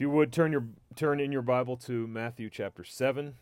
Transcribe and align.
If 0.00 0.04
you 0.04 0.10
would 0.12 0.32
turn 0.32 0.50
your 0.50 0.64
turn 0.96 1.20
in 1.20 1.30
your 1.30 1.42
Bible 1.42 1.76
to 1.76 2.06
Matthew 2.06 2.48
chapter 2.48 2.82
7. 2.82 3.34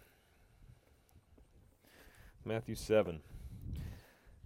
Matthew 2.45 2.75
7. 2.75 3.21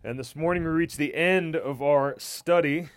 And 0.05 0.19
this 0.19 0.37
morning 0.37 0.63
we 0.63 0.69
reach 0.69 0.99
the 0.99 1.15
end 1.15 1.57
of 1.57 1.81
our 1.81 2.15
study 2.19 2.91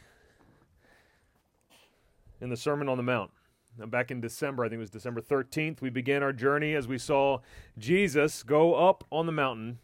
in 2.42 2.50
the 2.50 2.58
Sermon 2.58 2.90
on 2.90 2.98
the 2.98 3.04
Mount. 3.04 3.32
Now, 3.80 3.86
back 3.86 4.12
in 4.12 4.20
December, 4.20 4.66
I 4.66 4.68
think 4.68 4.80
it 4.80 4.82
was 4.82 4.90
December 4.90 5.22
13th, 5.22 5.80
we 5.80 5.90
began 5.90 6.22
our 6.22 6.34
journey 6.34 6.76
as 6.76 6.86
we 6.86 6.98
saw 6.98 7.40
Jesus 7.78 8.44
go 8.44 8.74
up 8.74 9.06
on 9.14 9.28
the 9.28 9.32
mountain 9.32 9.80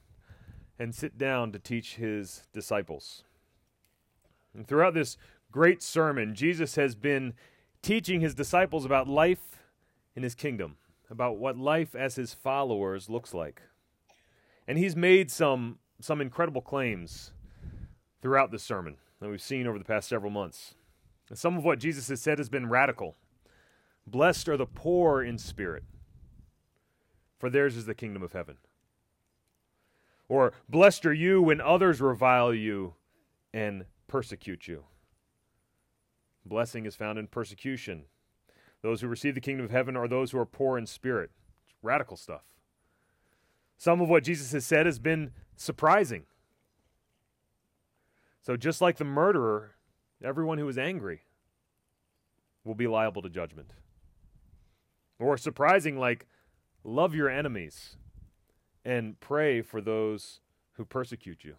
and 0.77 0.93
sit 0.93 1.17
down 1.17 1.53
to 1.53 1.59
teach 1.59 1.95
his 1.95 2.47
disciples. 2.51 3.23
And 4.53 4.67
throughout 4.67 4.93
this 4.93 5.15
great 5.53 5.81
sermon, 5.81 6.35
Jesus 6.35 6.75
has 6.75 6.95
been 6.95 7.33
teaching 7.81 8.21
his 8.21 8.35
disciples 8.35 8.85
about 8.85 9.07
life 9.07 9.63
in 10.15 10.23
his 10.23 10.35
kingdom, 10.35 10.77
about 11.09 11.37
what 11.37 11.57
life 11.57 11.95
as 11.95 12.15
his 12.15 12.33
followers 12.33 13.09
looks 13.09 13.33
like. 13.33 13.61
And 14.67 14.77
he's 14.77 14.95
made 14.95 15.31
some, 15.31 15.79
some 15.99 16.21
incredible 16.21 16.61
claims 16.61 17.31
throughout 18.21 18.51
this 18.51 18.63
sermon 18.63 18.97
that 19.19 19.29
we've 19.29 19.41
seen 19.41 19.67
over 19.67 19.77
the 19.77 19.85
past 19.85 20.07
several 20.07 20.31
months. 20.31 20.75
And 21.29 21.37
some 21.37 21.57
of 21.57 21.63
what 21.63 21.79
Jesus 21.79 22.09
has 22.09 22.21
said 22.21 22.37
has 22.37 22.49
been 22.49 22.69
radical. 22.69 23.15
Blessed 24.05 24.49
are 24.49 24.57
the 24.57 24.65
poor 24.65 25.23
in 25.23 25.37
spirit, 25.37 25.83
for 27.39 27.49
theirs 27.49 27.77
is 27.77 27.85
the 27.85 27.95
kingdom 27.95 28.23
of 28.23 28.33
heaven. 28.33 28.57
Or, 30.27 30.53
blessed 30.69 31.05
are 31.05 31.13
you 31.13 31.41
when 31.41 31.59
others 31.59 31.99
revile 31.99 32.53
you 32.53 32.93
and 33.53 33.85
persecute 34.07 34.67
you. 34.67 34.85
Blessing 36.51 36.85
is 36.85 36.97
found 36.97 37.17
in 37.17 37.27
persecution. 37.27 38.03
Those 38.81 38.99
who 38.99 39.07
receive 39.07 39.35
the 39.35 39.39
kingdom 39.39 39.63
of 39.63 39.71
heaven 39.71 39.95
are 39.95 40.05
those 40.05 40.31
who 40.31 40.37
are 40.37 40.45
poor 40.45 40.77
in 40.77 40.85
spirit. 40.85 41.31
It's 41.63 41.73
radical 41.81 42.17
stuff. 42.17 42.41
Some 43.77 44.01
of 44.01 44.09
what 44.09 44.25
Jesus 44.25 44.51
has 44.51 44.65
said 44.65 44.85
has 44.85 44.99
been 44.99 45.31
surprising. 45.55 46.23
So, 48.41 48.57
just 48.57 48.81
like 48.81 48.97
the 48.97 49.05
murderer, 49.05 49.75
everyone 50.21 50.57
who 50.57 50.67
is 50.67 50.77
angry 50.77 51.21
will 52.65 52.75
be 52.75 52.85
liable 52.85 53.21
to 53.21 53.29
judgment. 53.29 53.71
Or 55.19 55.37
surprising, 55.37 55.97
like, 55.97 56.27
love 56.83 57.15
your 57.15 57.29
enemies 57.29 57.95
and 58.83 59.17
pray 59.21 59.61
for 59.61 59.79
those 59.79 60.41
who 60.73 60.83
persecute 60.83 61.45
you. 61.45 61.55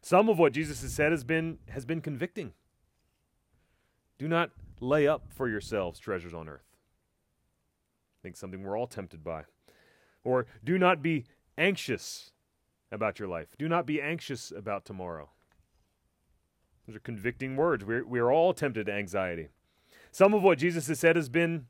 Some 0.00 0.28
of 0.28 0.38
what 0.38 0.52
Jesus 0.52 0.80
has 0.82 0.92
said 0.92 1.10
has 1.10 1.24
been, 1.24 1.58
has 1.70 1.84
been 1.84 2.00
convicting. 2.00 2.52
Do 4.18 4.28
not 4.28 4.50
lay 4.80 5.06
up 5.06 5.32
for 5.32 5.48
yourselves 5.48 5.98
treasures 5.98 6.34
on 6.34 6.48
earth. 6.48 6.66
I 8.20 8.22
think 8.22 8.36
something 8.36 8.62
we're 8.62 8.78
all 8.78 8.86
tempted 8.86 9.22
by. 9.22 9.44
Or 10.24 10.46
do 10.64 10.78
not 10.78 11.02
be 11.02 11.24
anxious 11.56 12.32
about 12.90 13.18
your 13.18 13.28
life. 13.28 13.54
Do 13.58 13.68
not 13.68 13.86
be 13.86 14.00
anxious 14.00 14.52
about 14.54 14.84
tomorrow. 14.84 15.30
Those 16.86 16.96
are 16.96 17.00
convicting 17.00 17.56
words. 17.56 17.84
We're, 17.84 18.04
we're 18.04 18.32
all 18.32 18.54
tempted 18.54 18.86
to 18.86 18.92
anxiety. 18.92 19.48
Some 20.10 20.34
of 20.34 20.42
what 20.42 20.58
Jesus 20.58 20.88
has 20.88 20.98
said 20.98 21.16
has 21.16 21.28
been 21.28 21.66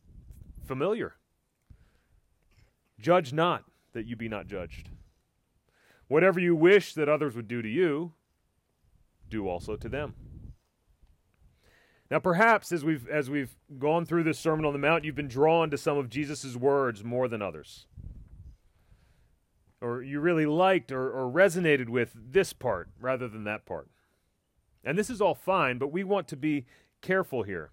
familiar. 0.64 1.16
Judge 3.00 3.32
not 3.32 3.64
that 3.92 4.06
you 4.06 4.16
be 4.16 4.28
not 4.28 4.46
judged. 4.46 4.90
Whatever 6.06 6.40
you 6.40 6.54
wish 6.54 6.94
that 6.94 7.08
others 7.08 7.34
would 7.34 7.48
do 7.48 7.62
to 7.62 7.68
you, 7.68 8.12
do 9.28 9.48
also 9.48 9.76
to 9.76 9.88
them. 9.88 10.14
Now, 12.10 12.18
perhaps 12.18 12.72
as 12.72 12.84
we've 12.84 13.06
as 13.08 13.28
we've 13.28 13.54
gone 13.78 14.06
through 14.06 14.24
this 14.24 14.38
Sermon 14.38 14.64
on 14.64 14.72
the 14.72 14.78
Mount, 14.78 15.04
you've 15.04 15.14
been 15.14 15.28
drawn 15.28 15.70
to 15.70 15.76
some 15.76 15.98
of 15.98 16.08
Jesus' 16.08 16.56
words 16.56 17.04
more 17.04 17.28
than 17.28 17.42
others. 17.42 17.86
Or 19.80 20.02
you 20.02 20.18
really 20.18 20.46
liked 20.46 20.90
or, 20.90 21.10
or 21.10 21.30
resonated 21.30 21.88
with 21.88 22.12
this 22.14 22.52
part 22.52 22.88
rather 23.00 23.28
than 23.28 23.44
that 23.44 23.66
part. 23.66 23.88
And 24.82 24.98
this 24.98 25.10
is 25.10 25.20
all 25.20 25.34
fine, 25.34 25.78
but 25.78 25.92
we 25.92 26.02
want 26.02 26.28
to 26.28 26.36
be 26.36 26.66
careful 27.02 27.42
here. 27.42 27.70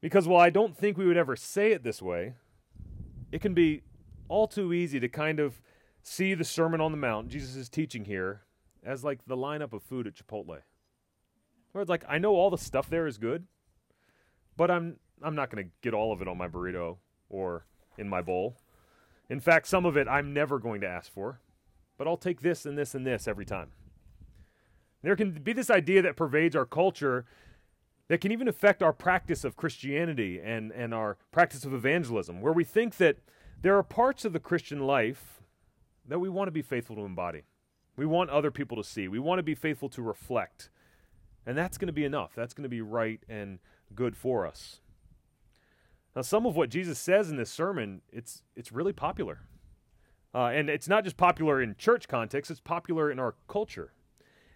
Because 0.00 0.26
while 0.26 0.40
I 0.40 0.50
don't 0.50 0.76
think 0.76 0.96
we 0.96 1.06
would 1.06 1.16
ever 1.16 1.36
say 1.36 1.72
it 1.72 1.84
this 1.84 2.02
way, 2.02 2.34
it 3.30 3.40
can 3.40 3.54
be 3.54 3.82
all 4.28 4.48
too 4.48 4.72
easy 4.72 4.98
to 4.98 5.08
kind 5.08 5.38
of 5.38 5.60
see 6.02 6.34
the 6.34 6.44
Sermon 6.44 6.80
on 6.80 6.90
the 6.90 6.96
Mount, 6.96 7.28
Jesus' 7.28 7.68
teaching 7.68 8.06
here, 8.06 8.42
as 8.82 9.04
like 9.04 9.24
the 9.26 9.36
lineup 9.36 9.72
of 9.72 9.82
food 9.82 10.06
at 10.06 10.14
Chipotle. 10.14 10.62
Where 11.72 11.82
it's 11.82 11.88
like 11.88 12.04
I 12.08 12.18
know 12.18 12.34
all 12.34 12.50
the 12.50 12.58
stuff 12.58 12.88
there 12.88 13.06
is 13.06 13.18
good, 13.18 13.46
but 14.56 14.70
I'm 14.70 14.96
I'm 15.22 15.34
not 15.34 15.50
going 15.50 15.64
to 15.64 15.70
get 15.80 15.94
all 15.94 16.12
of 16.12 16.20
it 16.20 16.28
on 16.28 16.36
my 16.36 16.48
burrito 16.48 16.98
or 17.28 17.66
in 17.96 18.08
my 18.08 18.22
bowl. 18.22 18.56
In 19.28 19.40
fact, 19.40 19.66
some 19.66 19.86
of 19.86 19.96
it 19.96 20.08
I'm 20.08 20.34
never 20.34 20.58
going 20.58 20.80
to 20.82 20.88
ask 20.88 21.12
for, 21.12 21.40
but 21.96 22.06
I'll 22.06 22.16
take 22.16 22.42
this 22.42 22.66
and 22.66 22.76
this 22.76 22.94
and 22.94 23.06
this 23.06 23.26
every 23.26 23.46
time. 23.46 23.70
There 25.02 25.16
can 25.16 25.32
be 25.32 25.52
this 25.52 25.70
idea 25.70 26.02
that 26.02 26.16
pervades 26.16 26.54
our 26.54 26.66
culture 26.66 27.24
that 28.08 28.20
can 28.20 28.30
even 28.30 28.48
affect 28.48 28.82
our 28.82 28.92
practice 28.92 29.42
of 29.44 29.56
Christianity 29.56 30.40
and, 30.42 30.70
and 30.72 30.92
our 30.92 31.16
practice 31.30 31.64
of 31.64 31.72
evangelism, 31.72 32.40
where 32.40 32.52
we 32.52 32.64
think 32.64 32.96
that 32.96 33.16
there 33.62 33.76
are 33.76 33.82
parts 33.82 34.24
of 34.24 34.32
the 34.32 34.40
Christian 34.40 34.80
life 34.80 35.40
that 36.06 36.18
we 36.18 36.28
want 36.28 36.48
to 36.48 36.52
be 36.52 36.62
faithful 36.62 36.96
to 36.96 37.02
embody. 37.02 37.42
We 37.96 38.06
want 38.06 38.30
other 38.30 38.50
people 38.50 38.76
to 38.76 38.84
see. 38.84 39.08
We 39.08 39.18
want 39.18 39.38
to 39.38 39.42
be 39.42 39.54
faithful 39.54 39.88
to 39.90 40.02
reflect. 40.02 40.68
And 41.46 41.56
that's 41.58 41.78
going 41.78 41.88
to 41.88 41.92
be 41.92 42.04
enough. 42.04 42.32
That's 42.34 42.54
going 42.54 42.62
to 42.62 42.68
be 42.68 42.80
right 42.80 43.20
and 43.28 43.58
good 43.94 44.16
for 44.16 44.46
us. 44.46 44.80
Now, 46.14 46.22
some 46.22 46.46
of 46.46 46.56
what 46.56 46.70
Jesus 46.70 46.98
says 46.98 47.30
in 47.30 47.36
this 47.36 47.50
sermon, 47.50 48.02
it's, 48.12 48.42
it's 48.54 48.70
really 48.70 48.92
popular. 48.92 49.40
Uh, 50.34 50.46
and 50.46 50.70
it's 50.70 50.88
not 50.88 51.04
just 51.04 51.16
popular 51.16 51.60
in 51.60 51.74
church 51.76 52.08
context, 52.08 52.50
it's 52.50 52.60
popular 52.60 53.10
in 53.10 53.18
our 53.18 53.34
culture. 53.48 53.92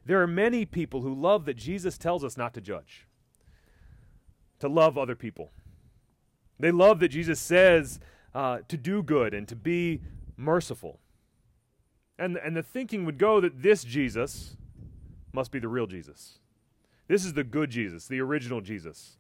There 0.05 0.23
are 0.23 0.27
many 0.27 0.65
people 0.65 1.03
who 1.03 1.15
love 1.15 1.45
that 1.47 1.57
Jesus 1.57 1.99
tells 1.99 2.25
us 2.25 2.37
not 2.37 2.55
to 2.55 2.61
judge, 2.61 3.07
to 4.61 4.69
love 4.69 4.97
other 4.97 5.17
people. 5.17 5.51
They 6.59 6.71
love 6.71 7.01
that 7.01 7.09
Jesus 7.09 7.41
says 7.41 8.01
uh, 8.35 8.59
to 8.69 8.77
do 8.77 9.03
good 9.03 9.35
and 9.35 9.49
to 9.49 9.57
be 9.57 10.01
merciful. 10.37 11.01
And, 12.19 12.37
and 12.37 12.57
the 12.57 12.63
thinking 12.63 13.05
would 13.05 13.19
go 13.19 13.41
that 13.41 13.63
this 13.63 13.85
Jesus 13.85 14.57
must 15.33 15.51
be 15.51 15.59
the 15.59 15.69
real 15.69 15.87
Jesus. 15.87 16.39
This 17.09 17.25
is 17.25 17.35
the 17.35 17.45
good 17.45 17.71
Jesus, 17.71 18.09
the 18.09 18.21
original 18.21 18.61
Jesus, 18.61 19.17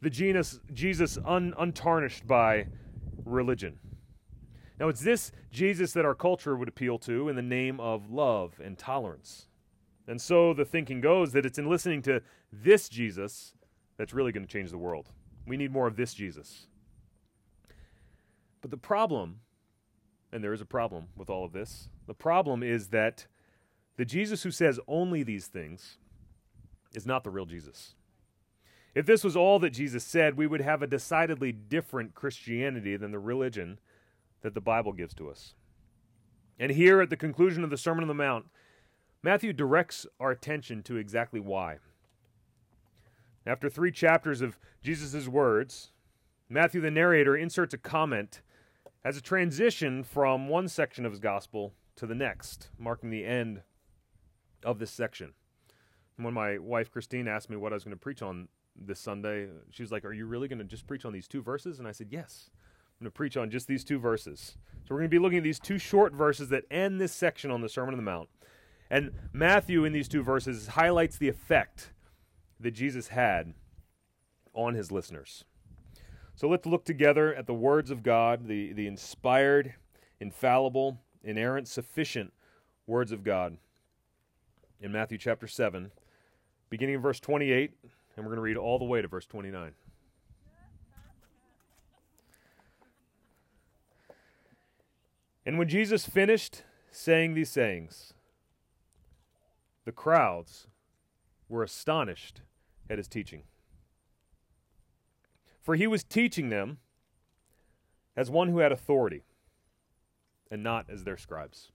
the 0.00 0.10
genus, 0.10 0.60
Jesus 0.72 1.18
un, 1.24 1.54
untarnished 1.58 2.26
by 2.26 2.66
religion. 3.24 3.78
Now, 4.78 4.88
it's 4.88 5.00
this 5.00 5.32
Jesus 5.50 5.92
that 5.92 6.04
our 6.04 6.14
culture 6.14 6.56
would 6.56 6.68
appeal 6.68 6.98
to 7.00 7.28
in 7.28 7.36
the 7.36 7.42
name 7.42 7.80
of 7.80 8.10
love 8.10 8.60
and 8.62 8.78
tolerance. 8.78 9.48
And 10.06 10.20
so 10.20 10.54
the 10.54 10.64
thinking 10.64 11.00
goes 11.00 11.32
that 11.32 11.44
it's 11.44 11.58
in 11.58 11.68
listening 11.68 12.02
to 12.02 12.22
this 12.52 12.88
Jesus 12.88 13.54
that's 13.96 14.14
really 14.14 14.32
going 14.32 14.46
to 14.46 14.52
change 14.52 14.70
the 14.70 14.78
world. 14.78 15.10
We 15.46 15.56
need 15.56 15.72
more 15.72 15.86
of 15.86 15.96
this 15.96 16.14
Jesus. 16.14 16.66
But 18.60 18.70
the 18.70 18.76
problem, 18.76 19.40
and 20.32 20.42
there 20.42 20.52
is 20.52 20.60
a 20.60 20.66
problem 20.66 21.08
with 21.16 21.28
all 21.28 21.44
of 21.44 21.52
this, 21.52 21.88
the 22.06 22.14
problem 22.14 22.62
is 22.62 22.88
that 22.88 23.26
the 23.96 24.04
Jesus 24.04 24.44
who 24.44 24.50
says 24.50 24.78
only 24.86 25.22
these 25.22 25.46
things 25.46 25.98
is 26.94 27.06
not 27.06 27.24
the 27.24 27.30
real 27.30 27.46
Jesus. 27.46 27.94
If 28.94 29.06
this 29.06 29.22
was 29.22 29.36
all 29.36 29.58
that 29.60 29.70
Jesus 29.70 30.02
said, 30.02 30.36
we 30.36 30.46
would 30.46 30.60
have 30.60 30.82
a 30.82 30.86
decidedly 30.86 31.52
different 31.52 32.14
Christianity 32.14 32.96
than 32.96 33.12
the 33.12 33.18
religion 33.18 33.78
that 34.42 34.54
the 34.54 34.60
Bible 34.60 34.92
gives 34.92 35.14
to 35.14 35.30
us. 35.30 35.54
And 36.58 36.72
here 36.72 37.00
at 37.00 37.10
the 37.10 37.16
conclusion 37.16 37.62
of 37.62 37.70
the 37.70 37.76
Sermon 37.76 38.02
on 38.02 38.08
the 38.08 38.14
Mount, 38.14 38.46
Matthew 39.22 39.52
directs 39.52 40.06
our 40.18 40.30
attention 40.30 40.82
to 40.84 40.96
exactly 40.96 41.38
why. 41.38 41.78
After 43.46 43.68
three 43.68 43.92
chapters 43.92 44.40
of 44.40 44.58
Jesus' 44.82 45.28
words, 45.28 45.90
Matthew, 46.48 46.80
the 46.80 46.90
narrator, 46.90 47.36
inserts 47.36 47.74
a 47.74 47.78
comment 47.78 48.40
as 49.04 49.16
a 49.16 49.22
transition 49.22 50.02
from 50.02 50.48
one 50.48 50.66
section 50.66 51.04
of 51.04 51.12
his 51.12 51.20
gospel 51.20 51.74
to 51.96 52.06
the 52.06 52.14
next, 52.14 52.68
marking 52.78 53.10
the 53.10 53.24
end 53.24 53.62
of 54.64 54.78
this 54.78 54.90
section 54.90 55.34
when 56.24 56.34
my 56.34 56.58
wife 56.58 56.90
Christine 56.90 57.28
asked 57.28 57.48
me 57.48 57.56
what 57.56 57.72
I 57.72 57.76
was 57.76 57.84
going 57.84 57.96
to 57.96 58.00
preach 58.00 58.22
on 58.22 58.48
this 58.76 59.00
Sunday, 59.00 59.48
she 59.70 59.82
was 59.82 59.92
like, 59.92 60.04
Are 60.04 60.12
you 60.12 60.26
really 60.26 60.48
going 60.48 60.58
to 60.58 60.64
just 60.64 60.86
preach 60.86 61.04
on 61.04 61.12
these 61.12 61.28
two 61.28 61.42
verses? 61.42 61.78
And 61.78 61.88
I 61.88 61.92
said, 61.92 62.08
Yes. 62.10 62.50
I'm 63.00 63.04
going 63.04 63.12
to 63.12 63.16
preach 63.16 63.36
on 63.36 63.48
just 63.48 63.68
these 63.68 63.84
two 63.84 64.00
verses. 64.00 64.56
So 64.82 64.94
we're 64.94 64.98
going 64.98 65.10
to 65.10 65.14
be 65.14 65.20
looking 65.20 65.38
at 65.38 65.44
these 65.44 65.60
two 65.60 65.78
short 65.78 66.12
verses 66.12 66.48
that 66.48 66.64
end 66.68 67.00
this 67.00 67.12
section 67.12 67.48
on 67.52 67.60
the 67.60 67.68
Sermon 67.68 67.94
on 67.94 67.96
the 67.98 68.02
Mount. 68.02 68.28
And 68.90 69.12
Matthew, 69.32 69.84
in 69.84 69.92
these 69.92 70.08
two 70.08 70.24
verses, 70.24 70.68
highlights 70.68 71.16
the 71.16 71.28
effect 71.28 71.92
that 72.58 72.72
Jesus 72.72 73.08
had 73.08 73.54
on 74.52 74.74
his 74.74 74.90
listeners. 74.90 75.44
So 76.34 76.48
let's 76.48 76.66
look 76.66 76.84
together 76.84 77.32
at 77.32 77.46
the 77.46 77.54
words 77.54 77.92
of 77.92 78.02
God, 78.02 78.48
the, 78.48 78.72
the 78.72 78.88
inspired, 78.88 79.74
infallible, 80.18 80.98
inerrant, 81.22 81.68
sufficient 81.68 82.32
words 82.86 83.12
of 83.12 83.22
God 83.22 83.58
in 84.80 84.90
Matthew 84.90 85.18
chapter 85.18 85.46
7 85.46 85.92
beginning 86.70 86.96
in 86.96 87.00
verse 87.00 87.20
28, 87.20 87.72
and 88.16 88.24
we're 88.24 88.30
going 88.30 88.36
to 88.36 88.42
read 88.42 88.56
all 88.56 88.78
the 88.78 88.84
way 88.84 89.02
to 89.02 89.08
verse 89.08 89.26
29. 89.26 89.72
And 95.46 95.58
when 95.58 95.68
Jesus 95.68 96.06
finished 96.06 96.62
saying 96.90 97.32
these 97.34 97.48
sayings, 97.48 98.12
the 99.86 99.92
crowds 99.92 100.66
were 101.48 101.62
astonished 101.62 102.42
at 102.90 102.98
his 102.98 103.08
teaching. 103.08 103.44
For 105.62 105.74
he 105.74 105.86
was 105.86 106.04
teaching 106.04 106.50
them 106.50 106.78
as 108.16 108.30
one 108.30 108.48
who 108.48 108.58
had 108.58 108.72
authority 108.72 109.22
and 110.50 110.62
not 110.62 110.86
as 110.90 111.04
their 111.04 111.16
scribes. 111.16 111.70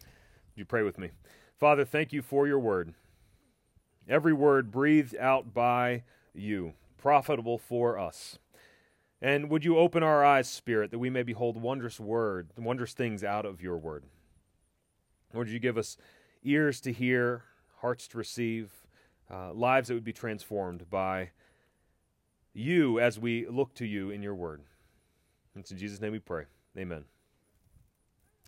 Would 0.00 0.56
you 0.56 0.64
pray 0.64 0.82
with 0.82 0.98
me? 0.98 1.10
Father, 1.58 1.84
thank 1.84 2.12
you 2.12 2.22
for 2.22 2.46
your 2.46 2.58
word. 2.58 2.94
Every 4.08 4.32
word 4.32 4.70
breathed 4.70 5.16
out 5.16 5.52
by 5.52 6.02
you, 6.34 6.72
profitable 6.96 7.58
for 7.58 7.98
us. 7.98 8.38
And 9.20 9.50
would 9.50 9.64
you 9.64 9.76
open 9.76 10.02
our 10.02 10.24
eyes, 10.24 10.48
Spirit, 10.48 10.90
that 10.92 10.98
we 10.98 11.10
may 11.10 11.22
behold 11.22 11.60
wondrous 11.60 11.98
word, 11.98 12.48
wondrous 12.56 12.94
things 12.94 13.24
out 13.24 13.44
of 13.44 13.60
your 13.60 13.76
word. 13.76 14.04
Lord, 15.34 15.48
you 15.48 15.58
give 15.58 15.76
us 15.76 15.96
ears 16.42 16.80
to 16.82 16.92
hear, 16.92 17.42
hearts 17.80 18.08
to 18.08 18.18
receive, 18.18 18.70
uh, 19.30 19.52
lives 19.52 19.88
that 19.88 19.94
would 19.94 20.04
be 20.04 20.12
transformed 20.12 20.88
by 20.88 21.30
you 22.54 22.98
as 22.98 23.18
we 23.18 23.46
look 23.46 23.74
to 23.74 23.84
you 23.84 24.10
in 24.10 24.22
your 24.22 24.34
word. 24.34 24.62
It's 25.54 25.70
in 25.70 25.76
Jesus' 25.76 26.00
name 26.00 26.12
we 26.12 26.18
pray. 26.18 26.44
Amen. 26.76 27.04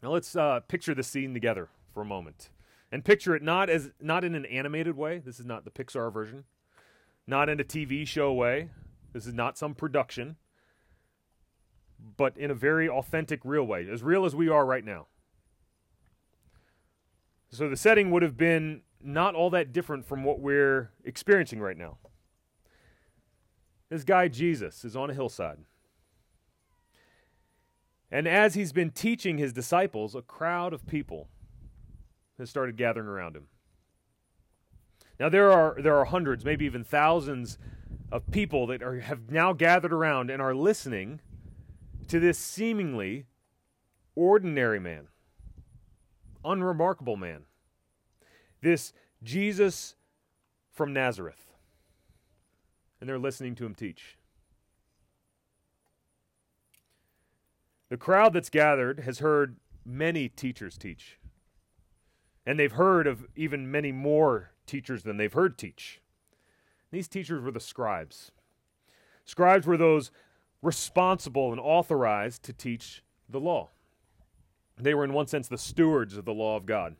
Now 0.02 0.12
let's 0.12 0.34
uh, 0.36 0.60
picture 0.68 0.94
the 0.94 1.02
scene 1.02 1.34
together 1.34 1.68
for 1.92 2.02
a 2.02 2.06
moment, 2.06 2.50
and 2.92 3.04
picture 3.04 3.34
it 3.34 3.42
not 3.42 3.70
as 3.70 3.90
not 4.00 4.24
in 4.24 4.34
an 4.34 4.44
animated 4.46 4.96
way. 4.96 5.18
This 5.18 5.38
is 5.38 5.46
not 5.46 5.64
the 5.64 5.70
Pixar 5.70 6.12
version, 6.12 6.44
not 7.26 7.48
in 7.48 7.60
a 7.60 7.64
TV 7.64 8.06
show 8.06 8.32
way. 8.32 8.70
This 9.12 9.26
is 9.26 9.34
not 9.34 9.58
some 9.58 9.74
production, 9.74 10.36
but 12.16 12.36
in 12.36 12.50
a 12.50 12.54
very 12.54 12.88
authentic, 12.88 13.40
real 13.44 13.64
way, 13.64 13.88
as 13.90 14.02
real 14.02 14.24
as 14.24 14.34
we 14.34 14.48
are 14.48 14.64
right 14.64 14.84
now. 14.84 15.06
So 17.50 17.68
the 17.68 17.76
setting 17.76 18.10
would 18.12 18.22
have 18.22 18.36
been 18.36 18.82
not 19.02 19.34
all 19.34 19.50
that 19.50 19.72
different 19.72 20.06
from 20.06 20.22
what 20.22 20.40
we're 20.40 20.90
experiencing 21.04 21.60
right 21.60 21.76
now. 21.76 21.98
This 23.88 24.04
guy, 24.04 24.28
Jesus, 24.28 24.84
is 24.84 24.94
on 24.94 25.10
a 25.10 25.14
hillside. 25.14 25.58
And 28.12 28.28
as 28.28 28.54
he's 28.54 28.72
been 28.72 28.90
teaching 28.90 29.38
his 29.38 29.52
disciples, 29.52 30.14
a 30.14 30.22
crowd 30.22 30.72
of 30.72 30.86
people 30.86 31.28
has 32.40 32.50
started 32.50 32.76
gathering 32.76 33.06
around 33.06 33.36
him. 33.36 33.46
Now 35.18 35.28
there 35.28 35.52
are 35.52 35.76
there 35.80 35.96
are 35.96 36.06
hundreds, 36.06 36.44
maybe 36.44 36.64
even 36.64 36.82
thousands 36.82 37.58
of 38.10 38.30
people 38.30 38.66
that 38.66 38.82
are, 38.82 39.00
have 39.00 39.30
now 39.30 39.52
gathered 39.52 39.92
around 39.92 40.30
and 40.30 40.42
are 40.42 40.54
listening 40.54 41.20
to 42.08 42.18
this 42.18 42.38
seemingly 42.38 43.26
ordinary 44.16 44.80
man, 44.80 45.08
unremarkable 46.44 47.16
man, 47.16 47.42
this 48.62 48.92
Jesus 49.22 49.94
from 50.72 50.92
Nazareth. 50.92 51.46
And 53.00 53.08
they're 53.08 53.18
listening 53.18 53.54
to 53.56 53.64
him 53.64 53.74
teach. 53.74 54.18
The 57.88 57.96
crowd 57.96 58.32
that's 58.32 58.50
gathered 58.50 59.00
has 59.00 59.18
heard 59.20 59.56
many 59.84 60.28
teachers 60.28 60.76
teach. 60.76 61.19
And 62.46 62.58
they've 62.58 62.72
heard 62.72 63.06
of 63.06 63.26
even 63.36 63.70
many 63.70 63.92
more 63.92 64.52
teachers 64.66 65.02
than 65.02 65.16
they've 65.16 65.32
heard 65.32 65.58
teach. 65.58 66.00
These 66.90 67.08
teachers 67.08 67.42
were 67.42 67.50
the 67.50 67.60
scribes. 67.60 68.32
Scribes 69.24 69.66
were 69.66 69.76
those 69.76 70.10
responsible 70.62 71.52
and 71.52 71.60
authorized 71.60 72.42
to 72.44 72.52
teach 72.52 73.02
the 73.28 73.40
law. 73.40 73.70
They 74.76 74.94
were, 74.94 75.04
in 75.04 75.12
one 75.12 75.26
sense, 75.26 75.48
the 75.48 75.58
stewards 75.58 76.16
of 76.16 76.24
the 76.24 76.32
law 76.32 76.56
of 76.56 76.66
God. 76.66 76.96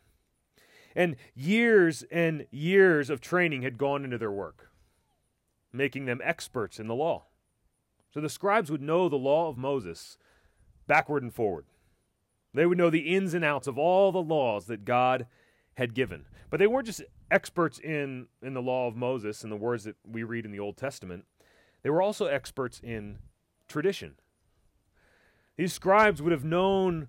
And 0.95 1.17
years 1.35 2.05
and 2.11 2.47
years 2.51 3.11
of 3.11 3.21
training 3.21 3.63
had 3.63 3.79
gone 3.79 4.05
into 4.05 4.19
their 4.19 4.31
work, 4.31 4.71
making 5.73 6.05
them 6.05 6.21
experts 6.23 6.79
in 6.79 6.89
the 6.89 6.95
law. 6.95 7.25
So 8.13 8.21
the 8.21 8.29
scribes 8.29 8.71
would 8.71 8.83
know 8.83 9.09
the 9.09 9.17
law 9.17 9.49
of 9.49 9.57
Moses 9.57 10.19
backward 10.87 11.23
and 11.23 11.33
forward. 11.33 11.65
They 12.53 12.67
would 12.67 12.79
know 12.79 12.91
the 12.91 13.15
ins 13.15 13.35
and 13.35 13.45
outs 13.45 13.67
of 13.67 13.79
all 13.79 14.13
the 14.13 14.23
laws 14.23 14.67
that 14.67 14.85
God 14.85 15.27
had 15.75 15.95
given. 15.95 16.27
But 16.51 16.59
they 16.59 16.67
weren't 16.67 16.87
just 16.87 17.03
experts 17.31 17.79
in, 17.79 18.27
in 18.43 18.55
the 18.55 18.63
law 18.63 18.89
of 18.89 18.97
Moses 18.97 19.43
and 19.43 19.53
the 19.53 19.57
words 19.57 19.85
that 19.85 19.97
we 20.05 20.25
read 20.25 20.45
in 20.45 20.51
the 20.51 20.59
Old 20.59 20.77
Testament, 20.77 21.25
they 21.83 21.91
were 21.91 22.03
also 22.03 22.27
experts 22.27 22.81
in 22.83 23.19
tradition. 23.69 24.17
These 25.57 25.73
scribes 25.73 26.21
would 26.21 26.33
have 26.33 26.45
known 26.45 27.09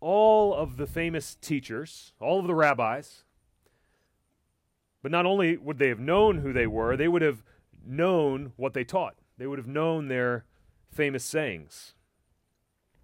all 0.00 0.54
of 0.54 0.76
the 0.76 0.86
famous 0.86 1.36
teachers, 1.40 2.12
all 2.20 2.40
of 2.40 2.46
the 2.46 2.54
rabbis. 2.54 3.24
But 5.02 5.12
not 5.12 5.26
only 5.26 5.56
would 5.56 5.78
they 5.78 5.88
have 5.88 6.00
known 6.00 6.38
who 6.38 6.52
they 6.52 6.66
were, 6.66 6.96
they 6.96 7.08
would 7.08 7.22
have 7.22 7.42
known 7.84 8.52
what 8.56 8.74
they 8.74 8.84
taught. 8.84 9.16
They 9.38 9.46
would 9.46 9.58
have 9.58 9.66
known 9.66 10.08
their 10.08 10.44
famous 10.90 11.24
sayings. 11.24 11.94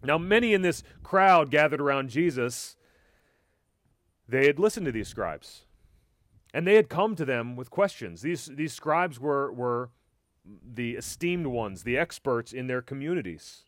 Now, 0.03 0.19
many 0.19 0.55
in 0.55 0.63
this 0.63 0.83
crowd 1.03 1.51
gathered 1.51 1.81
around 1.81 2.11
Jesus, 2.11 2.77
they 4.29 4.47
had 4.47 4.59
listened 4.59 4.87
to 4.87 4.93
these 4.93 5.09
scribes. 5.09 5.63
And 6.55 6.67
they 6.67 6.75
had 6.75 6.89
come 6.89 7.17
to 7.17 7.25
them 7.25 7.57
with 7.57 7.71
questions. 7.71 8.23
These, 8.23 8.47
these 8.47 8.73
scribes 8.73 9.21
were, 9.21 9.53
were 9.53 9.91
the 10.45 10.93
esteemed 10.93 11.49
ones, 11.49 11.83
the 11.83 11.99
experts 11.99 12.53
in 12.53 12.67
their 12.67 12.83
communities. 12.83 13.65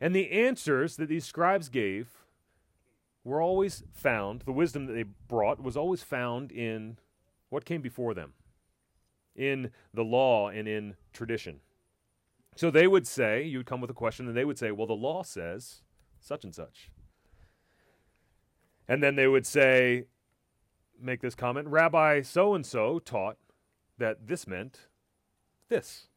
And 0.00 0.14
the 0.14 0.30
answers 0.30 0.96
that 0.96 1.08
these 1.08 1.24
scribes 1.24 1.68
gave 1.68 2.08
were 3.24 3.42
always 3.42 3.82
found, 3.92 4.42
the 4.42 4.52
wisdom 4.52 4.86
that 4.86 4.94
they 4.94 5.02
brought 5.02 5.62
was 5.62 5.76
always 5.76 6.02
found 6.02 6.50
in 6.50 6.98
what 7.50 7.64
came 7.64 7.82
before 7.82 8.14
them, 8.14 8.32
in 9.36 9.70
the 9.92 10.04
law 10.04 10.48
and 10.48 10.66
in 10.66 10.96
tradition. 11.12 11.60
So 12.58 12.72
they 12.72 12.88
would 12.88 13.06
say, 13.06 13.44
you 13.44 13.58
would 13.58 13.66
come 13.66 13.80
with 13.80 13.88
a 13.88 13.94
question, 13.94 14.26
and 14.26 14.36
they 14.36 14.44
would 14.44 14.58
say, 14.58 14.72
well, 14.72 14.88
the 14.88 14.92
law 14.92 15.22
says 15.22 15.82
such 16.18 16.42
and 16.42 16.52
such. 16.52 16.90
And 18.88 19.00
then 19.00 19.14
they 19.14 19.28
would 19.28 19.46
say, 19.46 20.06
make 21.00 21.20
this 21.20 21.36
comment 21.36 21.68
Rabbi 21.68 22.22
so 22.22 22.54
and 22.54 22.66
so 22.66 22.98
taught 22.98 23.36
that 23.98 24.26
this 24.26 24.48
meant 24.48 24.88
this. 25.68 26.08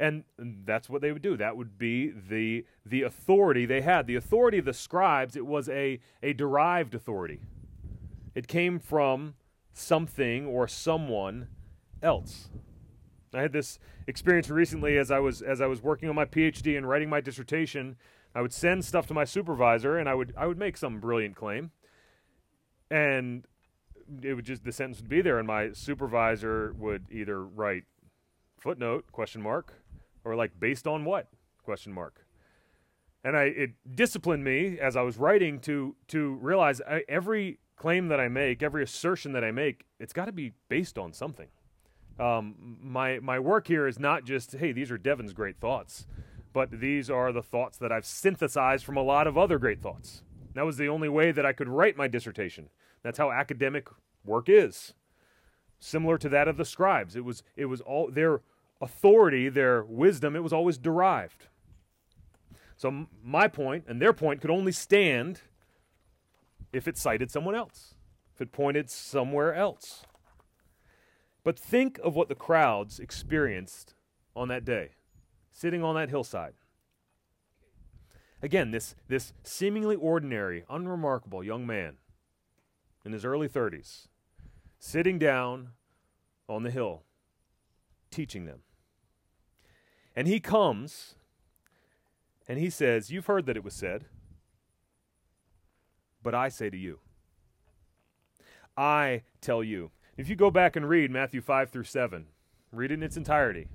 And 0.00 0.24
that's 0.36 0.90
what 0.90 1.00
they 1.00 1.12
would 1.12 1.22
do. 1.22 1.36
That 1.36 1.56
would 1.56 1.78
be 1.78 2.10
the, 2.10 2.64
the 2.84 3.02
authority 3.02 3.66
they 3.66 3.82
had. 3.82 4.08
The 4.08 4.16
authority 4.16 4.58
of 4.58 4.64
the 4.64 4.72
scribes, 4.72 5.36
it 5.36 5.46
was 5.46 5.68
a, 5.68 6.00
a 6.24 6.32
derived 6.32 6.92
authority. 6.92 7.38
It 8.34 8.48
came 8.48 8.80
from 8.80 9.34
something 9.72 10.44
or 10.44 10.66
someone 10.66 11.46
else. 12.02 12.48
I 13.34 13.42
had 13.42 13.52
this 13.52 13.78
experience 14.06 14.50
recently 14.50 14.98
as 14.98 15.10
I 15.10 15.18
was 15.18 15.42
as 15.42 15.60
I 15.60 15.66
was 15.66 15.82
working 15.82 16.08
on 16.08 16.14
my 16.14 16.24
PhD 16.24 16.76
and 16.76 16.88
writing 16.88 17.08
my 17.08 17.20
dissertation. 17.20 17.96
I 18.34 18.42
would 18.42 18.52
send 18.52 18.84
stuff 18.84 19.06
to 19.08 19.14
my 19.14 19.24
supervisor 19.24 19.98
and 19.98 20.08
I 20.08 20.14
would 20.14 20.34
I 20.36 20.46
would 20.46 20.58
make 20.58 20.76
some 20.76 21.00
brilliant 21.00 21.36
claim. 21.36 21.70
And 22.90 23.46
it 24.22 24.34
would 24.34 24.44
just 24.44 24.64
the 24.64 24.72
sentence 24.72 25.00
would 25.00 25.08
be 25.08 25.22
there 25.22 25.38
and 25.38 25.46
my 25.46 25.72
supervisor 25.72 26.74
would 26.78 27.06
either 27.10 27.44
write 27.44 27.84
footnote 28.58 29.10
question 29.12 29.42
mark 29.42 29.74
or 30.24 30.34
like 30.34 30.58
based 30.58 30.86
on 30.86 31.04
what 31.04 31.28
question 31.62 31.92
mark 31.92 32.26
and 33.22 33.36
i 33.36 33.44
it 33.44 33.70
disciplined 33.94 34.44
me 34.44 34.78
as 34.78 34.96
i 34.96 35.02
was 35.02 35.16
writing 35.16 35.58
to 35.58 35.94
to 36.08 36.34
realize 36.40 36.80
I, 36.88 37.04
every 37.08 37.58
claim 37.76 38.08
that 38.08 38.20
i 38.20 38.28
make 38.28 38.62
every 38.62 38.82
assertion 38.82 39.32
that 39.32 39.44
i 39.44 39.50
make 39.50 39.84
it's 39.98 40.12
got 40.12 40.26
to 40.26 40.32
be 40.32 40.52
based 40.68 40.98
on 40.98 41.12
something 41.12 41.48
um, 42.18 42.78
my 42.82 43.18
my 43.20 43.38
work 43.38 43.66
here 43.66 43.86
is 43.86 43.98
not 43.98 44.24
just 44.24 44.52
hey 44.56 44.72
these 44.72 44.90
are 44.90 44.98
Devon's 44.98 45.32
great 45.32 45.58
thoughts 45.58 46.06
but 46.52 46.80
these 46.80 47.10
are 47.10 47.32
the 47.32 47.42
thoughts 47.42 47.76
that 47.78 47.90
i've 47.90 48.06
synthesized 48.06 48.84
from 48.84 48.96
a 48.96 49.02
lot 49.02 49.26
of 49.26 49.36
other 49.36 49.58
great 49.58 49.82
thoughts 49.82 50.22
that 50.54 50.64
was 50.64 50.76
the 50.76 50.88
only 50.88 51.08
way 51.08 51.32
that 51.32 51.44
i 51.44 51.52
could 51.52 51.68
write 51.68 51.96
my 51.96 52.06
dissertation 52.06 52.68
that's 53.02 53.18
how 53.18 53.32
academic 53.32 53.88
work 54.24 54.48
is 54.48 54.94
similar 55.80 56.16
to 56.16 56.28
that 56.28 56.46
of 56.46 56.56
the 56.56 56.64
scribes 56.64 57.16
it 57.16 57.24
was 57.24 57.42
it 57.56 57.64
was 57.64 57.80
all 57.80 58.08
their 58.08 58.40
authority, 58.84 59.48
their 59.48 59.82
wisdom, 59.82 60.36
it 60.36 60.42
was 60.42 60.52
always 60.52 60.78
derived. 60.78 61.46
So 62.76 63.06
my 63.22 63.48
point 63.48 63.84
and 63.88 64.00
their 64.00 64.12
point 64.12 64.40
could 64.40 64.50
only 64.50 64.72
stand 64.72 65.40
if 66.72 66.88
it 66.88 66.96
cited 66.96 67.30
someone 67.30 67.54
else, 67.54 67.94
if 68.34 68.40
it 68.40 68.52
pointed 68.52 68.90
somewhere 68.90 69.54
else. 69.54 70.04
But 71.44 71.58
think 71.58 72.00
of 72.02 72.14
what 72.16 72.28
the 72.28 72.34
crowds 72.34 72.98
experienced 72.98 73.94
on 74.34 74.48
that 74.48 74.64
day, 74.64 74.92
sitting 75.52 75.84
on 75.84 75.94
that 75.94 76.08
hillside. 76.08 76.54
Again, 78.42 78.72
this, 78.72 78.94
this 79.08 79.32
seemingly 79.42 79.96
ordinary, 79.96 80.64
unremarkable 80.68 81.44
young 81.44 81.66
man 81.66 81.98
in 83.04 83.12
his 83.12 83.24
early 83.24 83.48
30s, 83.48 84.08
sitting 84.78 85.18
down 85.18 85.70
on 86.48 86.62
the 86.62 86.70
hill, 86.70 87.04
teaching 88.10 88.46
them. 88.46 88.60
And 90.16 90.26
he 90.26 90.40
comes 90.40 91.14
And 92.48 92.58
he 92.58 92.70
says, 92.70 93.10
You've 93.10 93.26
heard 93.26 93.46
that 93.46 93.56
it 93.56 93.64
was 93.64 93.74
said, 93.74 94.06
but 96.22 96.34
I 96.34 96.48
say 96.48 96.70
to 96.70 96.76
you. 96.76 97.00
I 98.76 99.22
tell 99.40 99.62
you. 99.62 99.90
If 100.16 100.28
you 100.28 100.36
go 100.36 100.50
back 100.50 100.76
and 100.76 100.88
read 100.88 101.10
Matthew 101.10 101.40
5 101.40 101.70
through 101.70 101.84
7, 101.84 102.26
read 102.70 102.90
it 102.90 102.94
in 102.94 103.02
its 103.02 103.16
entirety. 103.16 103.66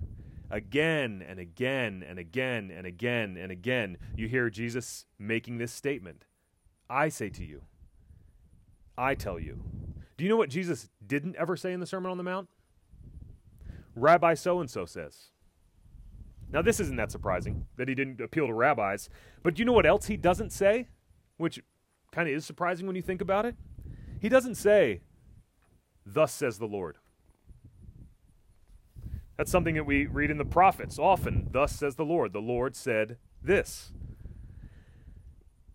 Again 0.50 1.24
and 1.28 1.38
again 1.40 2.04
and 2.08 2.18
again 2.18 2.72
and 2.76 2.88
again 2.88 3.38
and 3.38 3.52
again, 3.52 3.98
you 4.16 4.28
hear 4.28 4.50
Jesus 4.50 5.06
making 5.18 5.58
this 5.58 5.72
statement 5.72 6.26
I 6.90 7.10
say 7.10 7.30
to 7.30 7.46
you, 7.46 7.62
I 8.98 9.14
tell 9.14 9.40
you. 9.40 9.64
Do 10.18 10.24
you 10.24 10.30
know 10.30 10.38
what 10.38 10.50
Jesus 10.50 10.90
didn't 11.06 11.36
ever 11.36 11.56
say 11.56 11.72
in 11.72 11.80
the 11.80 11.86
Sermon 11.86 12.10
on 12.10 12.18
the 12.18 12.24
Mount? 12.24 12.50
Rabbi 13.96 14.34
so 14.34 14.60
and 14.60 14.70
so 14.70 14.86
says. 14.86 15.28
Now, 16.52 16.64
this 16.64 16.80
isn't 16.80 16.96
that 16.96 17.12
surprising 17.12 17.68
that 17.78 17.88
he 17.88 17.94
didn't 17.94 18.20
appeal 18.20 18.48
to 18.48 18.54
rabbis, 18.54 19.08
but 19.44 19.54
do 19.54 19.60
you 19.60 19.66
know 19.66 19.74
what 19.74 19.86
else 19.86 20.08
he 20.08 20.18
doesn't 20.18 20.52
say? 20.52 20.88
Which 21.38 21.62
kind 22.12 22.28
of 22.28 22.34
is 22.34 22.44
surprising 22.44 22.88
when 22.88 22.96
you 22.96 23.04
think 23.04 23.22
about 23.22 23.46
it. 23.46 23.56
He 24.20 24.30
doesn't 24.30 24.56
say, 24.56 25.02
Thus 26.14 26.34
says 26.34 26.58
the 26.58 26.66
Lord. 26.66 26.98
That's 29.38 29.52
something 29.52 29.76
that 29.76 29.86
we 29.86 30.06
read 30.06 30.32
in 30.32 30.38
the 30.38 30.46
prophets 30.46 31.00
often. 31.00 31.48
Thus 31.52 31.74
says 31.74 31.96
the 31.96 32.06
Lord. 32.06 32.34
The 32.34 32.40
Lord 32.40 32.76
said 32.76 33.18
this. 33.42 33.94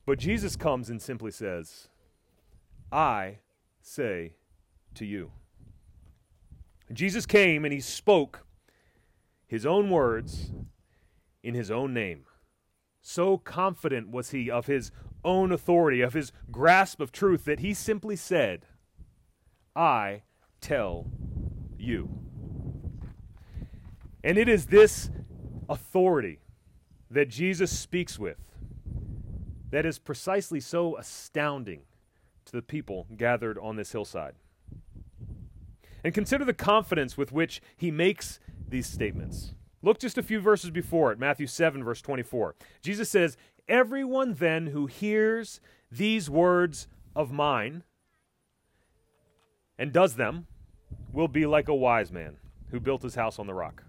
But 0.04 0.18
Jesus 0.18 0.54
comes 0.54 0.90
and 0.90 1.00
simply 1.00 1.30
says, 1.30 1.88
I 2.92 3.38
say 3.80 4.34
to 4.94 5.06
you. 5.06 5.32
Jesus 6.92 7.24
came 7.24 7.64
and 7.64 7.72
he 7.72 7.80
spoke 7.80 8.44
his 9.46 9.64
own 9.64 9.88
words 9.88 10.50
in 11.42 11.54
his 11.54 11.70
own 11.70 11.94
name. 11.94 12.24
So 13.00 13.38
confident 13.38 14.10
was 14.10 14.30
he 14.30 14.50
of 14.50 14.66
his 14.66 14.90
own 15.24 15.52
authority, 15.52 16.02
of 16.02 16.12
his 16.12 16.32
grasp 16.50 17.00
of 17.00 17.12
truth, 17.12 17.44
that 17.46 17.60
he 17.60 17.72
simply 17.72 18.16
said, 18.16 18.66
I 19.74 20.22
tell 20.60 21.06
you. 21.78 22.08
And 24.22 24.38
it 24.38 24.48
is 24.48 24.66
this 24.66 25.10
authority 25.68 26.40
that 27.10 27.28
Jesus 27.28 27.70
speaks 27.70 28.18
with 28.18 28.38
that 29.70 29.84
is 29.84 29.98
precisely 29.98 30.60
so 30.60 30.96
astounding 30.96 31.82
to 32.44 32.52
the 32.52 32.62
people 32.62 33.06
gathered 33.16 33.58
on 33.58 33.76
this 33.76 33.92
hillside. 33.92 34.34
And 36.02 36.14
consider 36.14 36.44
the 36.44 36.54
confidence 36.54 37.16
with 37.16 37.32
which 37.32 37.62
he 37.76 37.90
makes 37.90 38.38
these 38.68 38.86
statements. 38.86 39.54
Look 39.82 39.98
just 39.98 40.18
a 40.18 40.22
few 40.22 40.40
verses 40.40 40.70
before 40.70 41.12
it, 41.12 41.18
Matthew 41.18 41.46
7, 41.46 41.82
verse 41.82 42.00
24. 42.00 42.54
Jesus 42.82 43.10
says, 43.10 43.36
Everyone 43.68 44.34
then 44.34 44.68
who 44.68 44.86
hears 44.86 45.60
these 45.90 46.30
words 46.30 46.88
of 47.16 47.32
mine 47.32 47.82
and 49.78 49.92
does 49.92 50.16
them 50.16 50.46
will 51.12 51.28
be 51.28 51.46
like 51.46 51.68
a 51.68 51.74
wise 51.74 52.12
man 52.12 52.36
who 52.70 52.80
built 52.80 53.02
his 53.02 53.14
house 53.14 53.38
on 53.38 53.46
the 53.46 53.54
rock. 53.54 53.84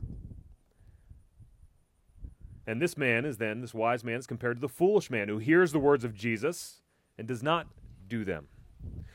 And 2.67 2.81
this 2.81 2.97
man 2.97 3.25
is 3.25 3.37
then, 3.37 3.61
this 3.61 3.73
wise 3.73 4.03
man 4.03 4.15
is 4.15 4.27
compared 4.27 4.57
to 4.57 4.61
the 4.61 4.69
foolish 4.69 5.09
man 5.09 5.27
who 5.27 5.37
hears 5.37 5.71
the 5.71 5.79
words 5.79 6.03
of 6.03 6.13
Jesus 6.15 6.81
and 7.17 7.27
does 7.27 7.43
not 7.43 7.67
do 8.07 8.25
them. 8.25 8.47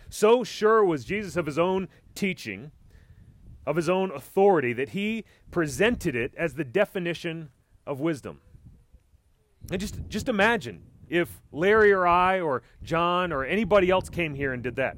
So 0.08 0.44
sure 0.44 0.84
was 0.84 1.04
Jesus 1.04 1.36
of 1.36 1.46
his 1.46 1.58
own 1.58 1.88
teaching, 2.14 2.70
of 3.66 3.76
his 3.76 3.88
own 3.88 4.10
authority, 4.10 4.72
that 4.72 4.90
he 4.90 5.24
presented 5.50 6.14
it 6.14 6.32
as 6.36 6.54
the 6.54 6.64
definition 6.64 7.50
of 7.86 8.00
wisdom. 8.00 8.40
And 9.70 9.80
just, 9.80 10.00
just 10.08 10.28
imagine 10.28 10.82
if 11.08 11.40
Larry 11.52 11.92
or 11.92 12.06
I 12.06 12.40
or 12.40 12.62
John 12.82 13.32
or 13.32 13.44
anybody 13.44 13.90
else 13.90 14.08
came 14.08 14.34
here 14.34 14.52
and 14.52 14.62
did 14.62 14.76
that. 14.76 14.96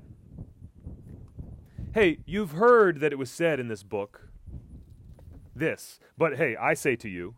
Hey, 1.94 2.20
you've 2.24 2.52
heard 2.52 3.00
that 3.00 3.12
it 3.12 3.18
was 3.18 3.30
said 3.30 3.60
in 3.60 3.68
this 3.68 3.82
book 3.82 4.28
this, 5.54 6.00
but 6.16 6.38
hey, 6.38 6.56
I 6.56 6.72
say 6.72 6.96
to 6.96 7.08
you. 7.08 7.34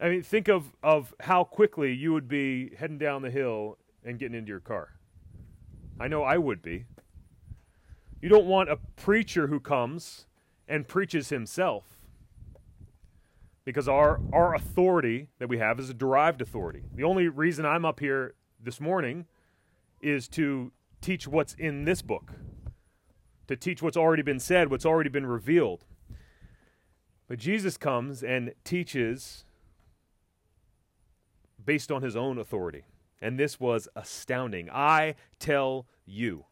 I 0.00 0.08
mean, 0.08 0.22
think 0.22 0.46
of, 0.46 0.72
of 0.80 1.12
how 1.18 1.42
quickly 1.42 1.92
you 1.92 2.12
would 2.12 2.28
be 2.28 2.76
heading 2.76 2.98
down 2.98 3.22
the 3.22 3.32
hill 3.32 3.78
and 4.04 4.16
getting 4.16 4.36
into 4.38 4.50
your 4.50 4.60
car. 4.60 4.90
I 5.98 6.06
know 6.06 6.22
I 6.22 6.38
would 6.38 6.62
be. 6.62 6.84
You 8.20 8.28
don't 8.28 8.46
want 8.46 8.70
a 8.70 8.76
preacher 8.94 9.48
who 9.48 9.58
comes 9.58 10.26
and 10.68 10.86
preaches 10.86 11.30
himself 11.30 11.98
because 13.64 13.88
our, 13.88 14.20
our 14.32 14.54
authority 14.54 15.30
that 15.40 15.48
we 15.48 15.58
have 15.58 15.80
is 15.80 15.90
a 15.90 15.94
derived 15.94 16.40
authority. 16.40 16.84
The 16.94 17.02
only 17.02 17.26
reason 17.26 17.66
I'm 17.66 17.84
up 17.84 17.98
here 17.98 18.34
this 18.62 18.80
morning 18.80 19.26
is 20.00 20.28
to 20.28 20.70
teach 21.00 21.26
what's 21.26 21.54
in 21.54 21.84
this 21.84 22.02
book, 22.02 22.32
to 23.52 23.56
teach 23.56 23.82
what's 23.82 23.96
already 23.96 24.22
been 24.22 24.40
said, 24.40 24.70
what's 24.70 24.86
already 24.86 25.10
been 25.10 25.26
revealed. 25.26 25.84
But 27.28 27.38
Jesus 27.38 27.76
comes 27.76 28.22
and 28.22 28.52
teaches 28.64 29.44
based 31.64 31.92
on 31.92 32.02
his 32.02 32.16
own 32.16 32.38
authority. 32.38 32.84
And 33.20 33.38
this 33.38 33.60
was 33.60 33.88
astounding. 33.94 34.68
I 34.70 35.14
tell 35.38 35.86
you. 36.04 36.46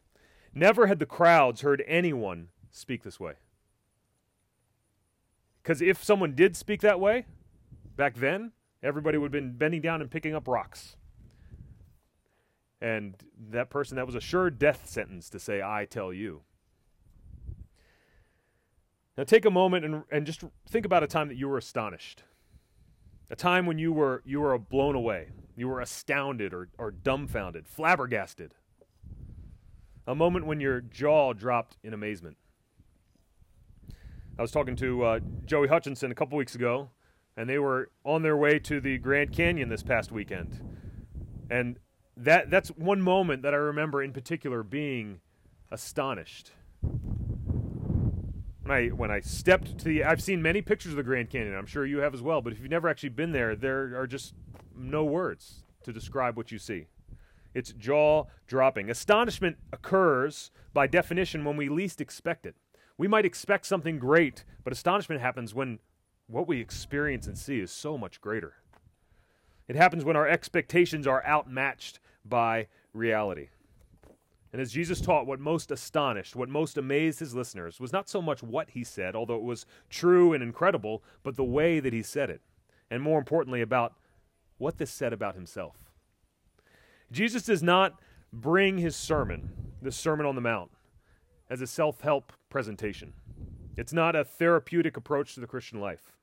Never 0.53 0.87
had 0.87 0.99
the 0.99 1.05
crowds 1.05 1.61
heard 1.61 1.83
anyone 1.87 2.49
speak 2.71 3.03
this 3.03 3.19
way. 3.19 3.33
Because 5.61 5.81
if 5.81 6.03
someone 6.03 6.33
did 6.33 6.55
speak 6.55 6.81
that 6.81 6.99
way 6.99 7.25
back 7.95 8.15
then, 8.15 8.51
everybody 8.81 9.17
would 9.17 9.27
have 9.27 9.31
been 9.31 9.57
bending 9.57 9.81
down 9.81 10.01
and 10.01 10.09
picking 10.09 10.33
up 10.33 10.47
rocks. 10.47 10.95
And 12.81 13.15
that 13.51 13.69
person, 13.69 13.97
that 13.97 14.07
was 14.07 14.15
a 14.15 14.21
sure 14.21 14.49
death 14.49 14.89
sentence 14.89 15.29
to 15.29 15.39
say, 15.39 15.61
I 15.61 15.85
tell 15.85 16.11
you. 16.11 16.41
Now 19.17 19.23
take 19.23 19.45
a 19.45 19.51
moment 19.51 19.85
and, 19.85 20.03
and 20.11 20.25
just 20.25 20.43
think 20.69 20.85
about 20.85 21.03
a 21.03 21.07
time 21.07 21.27
that 21.27 21.35
you 21.35 21.47
were 21.49 21.57
astonished. 21.57 22.23
A 23.29 23.35
time 23.35 23.65
when 23.65 23.77
you 23.77 23.93
were, 23.93 24.21
you 24.25 24.41
were 24.41 24.57
blown 24.57 24.95
away. 24.95 25.29
You 25.55 25.67
were 25.67 25.79
astounded 25.81 26.53
or, 26.53 26.69
or 26.77 26.91
dumbfounded, 26.91 27.67
flabbergasted. 27.67 28.53
A 30.07 30.15
moment 30.15 30.45
when 30.45 30.59
your 30.59 30.81
jaw 30.81 31.33
dropped 31.33 31.77
in 31.83 31.93
amazement. 31.93 32.37
I 34.37 34.41
was 34.41 34.51
talking 34.51 34.75
to 34.77 35.03
uh, 35.03 35.19
Joey 35.45 35.67
Hutchinson 35.67 36.11
a 36.11 36.15
couple 36.15 36.37
weeks 36.37 36.55
ago, 36.55 36.89
and 37.37 37.49
they 37.49 37.59
were 37.59 37.91
on 38.03 38.23
their 38.23 38.35
way 38.35 38.59
to 38.59 38.81
the 38.81 38.97
Grand 38.97 39.33
Canyon 39.33 39.69
this 39.69 39.83
past 39.83 40.11
weekend. 40.11 40.59
And 41.49 41.77
that 42.17 42.49
that's 42.49 42.69
one 42.69 43.01
moment 43.01 43.43
that 43.43 43.53
I 43.53 43.57
remember 43.57 44.01
in 44.01 44.13
particular 44.13 44.63
being 44.63 45.21
astonished. 45.69 46.51
When 48.63 48.77
I 48.77 48.87
when 48.89 49.11
I 49.11 49.21
stepped 49.21 49.79
to 49.79 49.85
the 49.85 50.03
I've 50.03 50.21
seen 50.21 50.41
many 50.41 50.61
pictures 50.61 50.93
of 50.93 50.97
the 50.97 51.03
Grand 51.03 51.29
Canyon, 51.29 51.55
I'm 51.55 51.65
sure 51.65 51.85
you 51.85 51.99
have 51.99 52.13
as 52.13 52.21
well, 52.21 52.41
but 52.41 52.53
if 52.53 52.59
you've 52.59 52.69
never 52.69 52.87
actually 52.87 53.09
been 53.09 53.31
there, 53.31 53.55
there 53.55 53.99
are 53.99 54.07
just 54.07 54.33
no 54.75 55.03
words 55.03 55.63
to 55.83 55.91
describe 55.91 56.37
what 56.37 56.51
you 56.51 56.59
see. 56.59 56.85
It's 57.53 57.73
jaw 57.73 58.25
dropping. 58.47 58.89
Astonishment 58.89 59.57
occurs 59.73 60.51
by 60.73 60.87
definition 60.87 61.43
when 61.43 61.57
we 61.57 61.69
least 61.69 61.99
expect 61.99 62.45
it. 62.45 62.55
We 62.97 63.07
might 63.07 63.25
expect 63.25 63.65
something 63.65 63.99
great, 63.99 64.45
but 64.63 64.71
astonishment 64.71 65.21
happens 65.21 65.53
when 65.53 65.79
what 66.27 66.47
we 66.47 66.61
experience 66.61 67.27
and 67.27 67.37
see 67.37 67.59
is 67.59 67.71
so 67.71 67.97
much 67.97 68.21
greater. 68.21 68.53
It 69.67 69.75
happens 69.75 70.05
when 70.05 70.15
our 70.15 70.27
expectations 70.27 71.07
are 71.07 71.25
outmatched 71.25 71.99
by 72.23 72.67
reality. 72.93 73.49
And 74.53 74.61
as 74.61 74.71
Jesus 74.71 74.99
taught, 74.99 75.27
what 75.27 75.39
most 75.39 75.71
astonished, 75.71 76.35
what 76.35 76.49
most 76.49 76.77
amazed 76.77 77.19
his 77.19 77.33
listeners 77.33 77.79
was 77.79 77.93
not 77.93 78.09
so 78.09 78.21
much 78.21 78.43
what 78.43 78.71
he 78.71 78.83
said, 78.83 79.15
although 79.15 79.37
it 79.37 79.43
was 79.43 79.65
true 79.89 80.33
and 80.33 80.43
incredible, 80.43 81.03
but 81.23 81.37
the 81.37 81.43
way 81.43 81.79
that 81.79 81.93
he 81.93 82.03
said 82.03 82.29
it. 82.29 82.41
And 82.89 83.01
more 83.01 83.17
importantly, 83.17 83.61
about 83.61 83.93
what 84.57 84.77
this 84.77 84.91
said 84.91 85.13
about 85.13 85.35
himself. 85.35 85.77
Jesus 87.11 87.43
does 87.43 87.63
not 87.63 87.99
bring 88.33 88.77
his 88.77 88.95
sermon, 88.95 89.73
the 89.81 89.91
Sermon 89.91 90.25
on 90.25 90.35
the 90.35 90.41
Mount, 90.41 90.71
as 91.49 91.61
a 91.61 91.67
self 91.67 92.01
help 92.01 92.33
presentation. 92.49 93.13
It's 93.77 93.93
not 93.93 94.15
a 94.15 94.25
therapeutic 94.25 94.97
approach 94.97 95.33
to 95.33 95.39
the 95.39 95.47
Christian 95.47 95.79
life. 95.79 96.17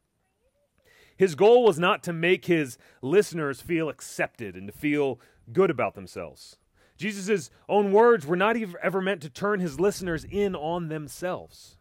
His 1.16 1.34
goal 1.34 1.64
was 1.64 1.78
not 1.78 2.04
to 2.04 2.12
make 2.12 2.44
his 2.44 2.78
listeners 3.02 3.60
feel 3.60 3.88
accepted 3.88 4.54
and 4.54 4.68
to 4.68 4.72
feel 4.72 5.18
good 5.52 5.70
about 5.70 5.94
themselves. 5.94 6.58
Jesus' 6.98 7.50
own 7.68 7.92
words 7.92 8.26
were 8.26 8.36
not 8.36 8.56
ever 8.82 9.00
meant 9.00 9.22
to 9.22 9.30
turn 9.30 9.60
his 9.60 9.78
listeners 9.78 10.24
in 10.24 10.56
on 10.56 10.88
themselves. 10.88 11.78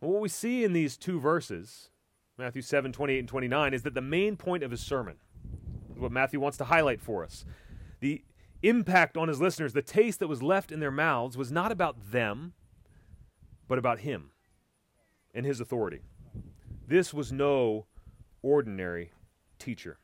What 0.00 0.20
we 0.20 0.30
see 0.30 0.64
in 0.64 0.72
these 0.72 0.96
two 0.96 1.20
verses, 1.20 1.90
Matthew 2.38 2.62
7 2.62 2.90
28 2.90 3.18
and 3.20 3.28
29, 3.28 3.74
is 3.74 3.82
that 3.82 3.94
the 3.94 4.00
main 4.00 4.36
point 4.36 4.62
of 4.62 4.70
his 4.70 4.80
sermon, 4.80 5.16
what 5.96 6.10
Matthew 6.10 6.40
wants 6.40 6.58
to 6.58 6.64
highlight 6.64 7.00
for 7.02 7.22
us, 7.22 7.44
the 8.00 8.24
impact 8.62 9.16
on 9.16 9.28
his 9.28 9.40
listeners, 9.40 9.74
the 9.74 9.82
taste 9.82 10.20
that 10.20 10.28
was 10.28 10.42
left 10.42 10.72
in 10.72 10.80
their 10.80 10.90
mouths, 10.90 11.36
was 11.36 11.52
not 11.52 11.70
about 11.70 12.12
them, 12.12 12.54
but 13.68 13.78
about 13.78 14.00
him 14.00 14.30
and 15.34 15.44
his 15.44 15.60
authority. 15.60 16.00
This 16.88 17.12
was 17.12 17.30
no 17.30 17.86
ordinary 18.42 19.12
teacher. 19.58 19.98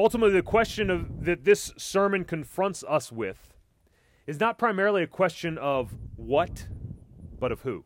Ultimately, 0.00 0.32
the 0.32 0.42
question 0.42 0.88
of, 0.88 1.26
that 1.26 1.44
this 1.44 1.74
sermon 1.76 2.24
confronts 2.24 2.82
us 2.88 3.12
with 3.12 3.52
is 4.26 4.40
not 4.40 4.56
primarily 4.56 5.02
a 5.02 5.06
question 5.06 5.58
of 5.58 5.94
what, 6.16 6.68
but 7.38 7.52
of 7.52 7.60
who. 7.60 7.84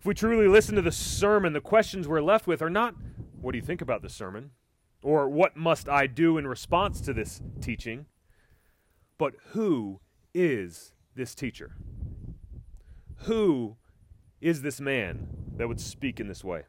If 0.00 0.06
we 0.06 0.14
truly 0.14 0.48
listen 0.48 0.74
to 0.74 0.82
the 0.82 0.90
sermon, 0.90 1.52
the 1.52 1.60
questions 1.60 2.08
we're 2.08 2.22
left 2.22 2.48
with 2.48 2.60
are 2.60 2.68
not, 2.68 2.96
What 3.40 3.52
do 3.52 3.58
you 3.58 3.64
think 3.64 3.80
about 3.80 4.02
the 4.02 4.08
sermon? 4.08 4.50
or 5.00 5.28
What 5.28 5.56
must 5.56 5.88
I 5.88 6.08
do 6.08 6.38
in 6.38 6.48
response 6.48 7.00
to 7.02 7.12
this 7.12 7.40
teaching? 7.60 8.06
but 9.16 9.34
Who 9.50 10.00
is 10.34 10.92
this 11.14 11.36
teacher? 11.36 11.76
Who 13.26 13.76
is 14.40 14.62
this 14.62 14.80
man 14.80 15.28
that 15.56 15.68
would 15.68 15.80
speak 15.80 16.18
in 16.18 16.26
this 16.26 16.42
way? 16.42 16.64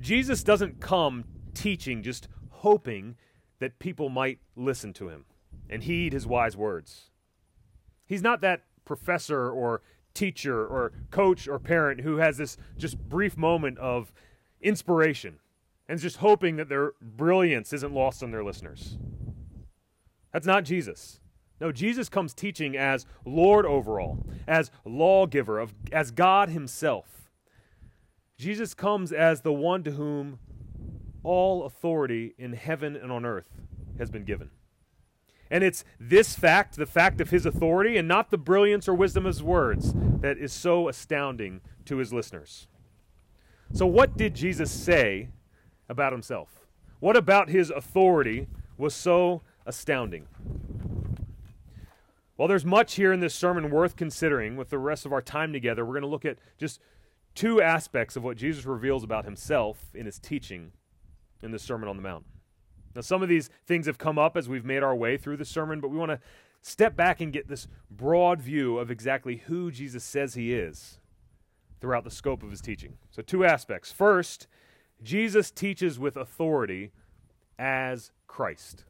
Jesus 0.00 0.42
doesn't 0.42 0.80
come 0.80 1.24
teaching 1.54 2.02
just 2.02 2.28
hoping 2.50 3.16
that 3.58 3.78
people 3.78 4.08
might 4.08 4.38
listen 4.56 4.92
to 4.94 5.08
him 5.08 5.24
and 5.68 5.82
heed 5.82 6.12
his 6.12 6.26
wise 6.26 6.56
words. 6.56 7.10
He's 8.06 8.22
not 8.22 8.40
that 8.40 8.62
professor 8.84 9.50
or 9.50 9.82
teacher 10.14 10.66
or 10.66 10.92
coach 11.10 11.46
or 11.46 11.58
parent 11.58 12.00
who 12.00 12.16
has 12.16 12.36
this 12.38 12.56
just 12.76 12.98
brief 12.98 13.36
moment 13.36 13.78
of 13.78 14.12
inspiration 14.60 15.38
and 15.88 15.96
is 15.96 16.02
just 16.02 16.18
hoping 16.18 16.56
that 16.56 16.68
their 16.68 16.92
brilliance 17.00 17.72
isn't 17.72 17.92
lost 17.92 18.22
on 18.22 18.30
their 18.30 18.44
listeners. 18.44 18.98
That's 20.32 20.46
not 20.46 20.64
Jesus. 20.64 21.20
No, 21.60 21.72
Jesus 21.72 22.08
comes 22.08 22.34
teaching 22.34 22.76
as 22.76 23.06
Lord 23.24 23.66
over 23.66 24.00
all, 24.00 24.24
as 24.46 24.70
lawgiver, 24.84 25.58
of, 25.58 25.74
as 25.92 26.10
God 26.10 26.50
Himself. 26.50 27.17
Jesus 28.38 28.72
comes 28.72 29.12
as 29.12 29.40
the 29.40 29.52
one 29.52 29.82
to 29.82 29.90
whom 29.90 30.38
all 31.24 31.64
authority 31.64 32.34
in 32.38 32.52
heaven 32.52 32.94
and 32.94 33.10
on 33.10 33.26
earth 33.26 33.50
has 33.98 34.10
been 34.10 34.24
given. 34.24 34.50
And 35.50 35.64
it's 35.64 35.84
this 35.98 36.36
fact, 36.36 36.76
the 36.76 36.86
fact 36.86 37.20
of 37.20 37.30
his 37.30 37.44
authority, 37.44 37.96
and 37.96 38.06
not 38.06 38.30
the 38.30 38.38
brilliance 38.38 38.86
or 38.86 38.94
wisdom 38.94 39.26
of 39.26 39.34
his 39.34 39.42
words, 39.42 39.92
that 40.20 40.38
is 40.38 40.52
so 40.52 40.88
astounding 40.88 41.62
to 41.86 41.96
his 41.96 42.12
listeners. 42.12 42.68
So, 43.72 43.86
what 43.86 44.16
did 44.16 44.34
Jesus 44.34 44.70
say 44.70 45.30
about 45.88 46.12
himself? 46.12 46.60
What 47.00 47.16
about 47.16 47.48
his 47.48 47.70
authority 47.70 48.46
was 48.76 48.94
so 48.94 49.42
astounding? 49.66 50.28
Well, 52.36 52.46
there's 52.46 52.64
much 52.64 52.94
here 52.94 53.12
in 53.12 53.20
this 53.20 53.34
sermon 53.34 53.70
worth 53.70 53.96
considering 53.96 54.56
with 54.56 54.70
the 54.70 54.78
rest 54.78 55.04
of 55.04 55.12
our 55.12 55.22
time 55.22 55.52
together. 55.52 55.84
We're 55.84 55.94
going 55.94 56.02
to 56.02 56.08
look 56.08 56.24
at 56.24 56.38
just 56.56 56.80
two 57.38 57.62
aspects 57.62 58.16
of 58.16 58.24
what 58.24 58.36
Jesus 58.36 58.66
reveals 58.66 59.04
about 59.04 59.24
himself 59.24 59.92
in 59.94 60.06
his 60.06 60.18
teaching 60.18 60.72
in 61.40 61.52
the 61.52 61.58
Sermon 61.58 61.88
on 61.88 61.94
the 61.94 62.02
Mount. 62.02 62.24
Now, 62.96 63.02
some 63.02 63.22
of 63.22 63.28
these 63.28 63.48
things 63.64 63.86
have 63.86 63.96
come 63.96 64.18
up 64.18 64.36
as 64.36 64.48
we've 64.48 64.64
made 64.64 64.82
our 64.82 64.96
way 64.96 65.16
through 65.16 65.36
the 65.36 65.44
sermon, 65.44 65.80
but 65.80 65.88
we 65.88 65.96
want 65.96 66.10
to 66.10 66.18
step 66.62 66.96
back 66.96 67.20
and 67.20 67.32
get 67.32 67.46
this 67.46 67.68
broad 67.88 68.42
view 68.42 68.78
of 68.78 68.90
exactly 68.90 69.36
who 69.46 69.70
Jesus 69.70 70.02
says 70.02 70.34
he 70.34 70.52
is 70.52 70.98
throughout 71.80 72.02
the 72.02 72.10
scope 72.10 72.42
of 72.42 72.50
his 72.50 72.60
teaching. 72.60 72.94
So, 73.12 73.22
two 73.22 73.44
aspects. 73.44 73.92
First, 73.92 74.48
Jesus 75.04 75.52
teaches 75.52 75.96
with 75.96 76.16
authority 76.16 76.90
as 77.56 78.10
Christ. 78.26 78.84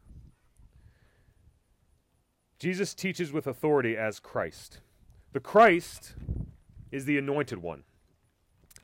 Jesus 2.59 2.95
teaches 2.95 3.31
with 3.31 3.47
authority 3.47 3.95
as 3.95 4.21
Christ. 4.21 4.81
The 5.35 5.41
Christ 5.41 6.15
is 6.91 7.05
the 7.05 7.19
anointed 7.19 7.59
one, 7.59 7.83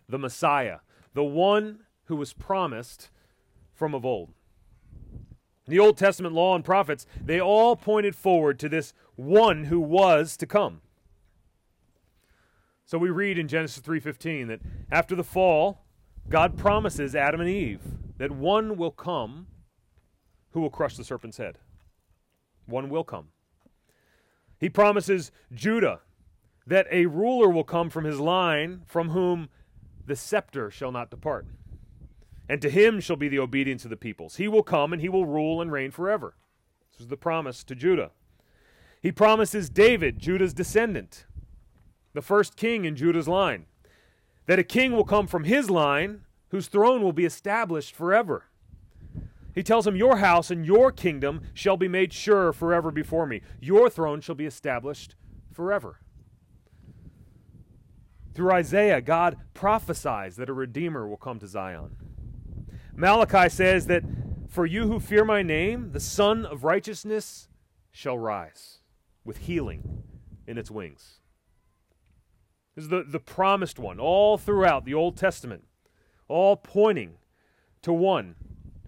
the 0.08 0.18
Messiah, 0.18 0.78
the 1.14 1.24
one 1.24 1.80
who 2.04 2.16
was 2.16 2.32
promised 2.32 3.10
from 3.72 3.94
of 3.94 4.04
old. 4.04 4.32
The 5.66 5.78
Old 5.78 5.96
Testament 5.96 6.34
law 6.34 6.54
and 6.54 6.64
prophets, 6.64 7.06
they 7.22 7.40
all 7.40 7.74
pointed 7.76 8.14
forward 8.14 8.58
to 8.58 8.68
this 8.68 8.92
one 9.16 9.64
who 9.64 9.80
was 9.80 10.36
to 10.36 10.46
come. 10.46 10.82
So 12.84 12.98
we 12.98 13.08
read 13.08 13.38
in 13.38 13.48
Genesis 13.48 13.80
3:15 13.80 14.48
that 14.48 14.60
after 14.90 15.14
the 15.14 15.24
fall, 15.24 15.86
God 16.28 16.58
promises 16.58 17.14
Adam 17.14 17.40
and 17.40 17.48
Eve 17.48 17.82
that 18.18 18.30
one 18.30 18.76
will 18.76 18.90
come 18.90 19.46
who 20.50 20.60
will 20.60 20.70
crush 20.70 20.96
the 20.96 21.04
serpent's 21.04 21.38
head. 21.38 21.58
One 22.66 22.88
will 22.88 23.04
come. 23.04 23.30
He 24.58 24.68
promises 24.68 25.32
Judah 25.52 26.00
that 26.66 26.86
a 26.90 27.06
ruler 27.06 27.48
will 27.48 27.64
come 27.64 27.90
from 27.90 28.04
his 28.04 28.20
line 28.20 28.82
from 28.86 29.10
whom 29.10 29.48
the 30.06 30.16
scepter 30.16 30.70
shall 30.70 30.92
not 30.92 31.10
depart. 31.10 31.46
And 32.48 32.60
to 32.60 32.70
him 32.70 33.00
shall 33.00 33.16
be 33.16 33.28
the 33.28 33.38
obedience 33.38 33.84
of 33.84 33.90
the 33.90 33.96
peoples. 33.96 34.36
He 34.36 34.48
will 34.48 34.62
come 34.62 34.92
and 34.92 35.00
he 35.00 35.08
will 35.08 35.26
rule 35.26 35.62
and 35.62 35.72
reign 35.72 35.90
forever. 35.90 36.34
This 36.92 37.02
is 37.02 37.08
the 37.08 37.16
promise 37.16 37.64
to 37.64 37.74
Judah. 37.74 38.10
He 39.00 39.12
promises 39.12 39.68
David, 39.68 40.18
Judah's 40.18 40.54
descendant, 40.54 41.26
the 42.12 42.22
first 42.22 42.56
king 42.56 42.84
in 42.84 42.96
Judah's 42.96 43.28
line, 43.28 43.66
that 44.46 44.58
a 44.58 44.64
king 44.64 44.92
will 44.92 45.04
come 45.04 45.26
from 45.26 45.44
his 45.44 45.68
line 45.70 46.20
whose 46.48 46.68
throne 46.68 47.02
will 47.02 47.12
be 47.12 47.24
established 47.24 47.94
forever. 47.94 48.44
He 49.54 49.62
tells 49.62 49.86
him, 49.86 49.96
Your 49.96 50.16
house 50.18 50.50
and 50.50 50.66
your 50.66 50.90
kingdom 50.90 51.42
shall 51.54 51.76
be 51.76 51.88
made 51.88 52.12
sure 52.12 52.52
forever 52.52 52.90
before 52.90 53.26
me. 53.26 53.40
Your 53.60 53.88
throne 53.88 54.20
shall 54.20 54.34
be 54.34 54.46
established 54.46 55.14
forever. 55.52 56.00
Through 58.34 58.52
Isaiah, 58.52 59.00
God 59.00 59.36
prophesies 59.54 60.36
that 60.36 60.48
a 60.48 60.52
Redeemer 60.52 61.06
will 61.08 61.16
come 61.16 61.38
to 61.38 61.46
Zion. 61.46 61.96
Malachi 62.96 63.48
says 63.48 63.86
that 63.86 64.02
for 64.48 64.66
you 64.66 64.88
who 64.88 65.00
fear 65.00 65.24
my 65.24 65.42
name, 65.42 65.92
the 65.92 66.00
Sun 66.00 66.44
of 66.46 66.64
Righteousness 66.64 67.48
shall 67.90 68.18
rise 68.18 68.78
with 69.24 69.38
healing 69.38 70.02
in 70.46 70.58
its 70.58 70.70
wings. 70.70 71.20
This 72.74 72.84
is 72.84 72.90
the, 72.90 73.04
the 73.04 73.20
promised 73.20 73.78
one 73.78 74.00
all 74.00 74.36
throughout 74.36 74.84
the 74.84 74.94
Old 74.94 75.16
Testament, 75.16 75.64
all 76.26 76.56
pointing 76.56 77.14
to 77.82 77.92
one 77.92 78.34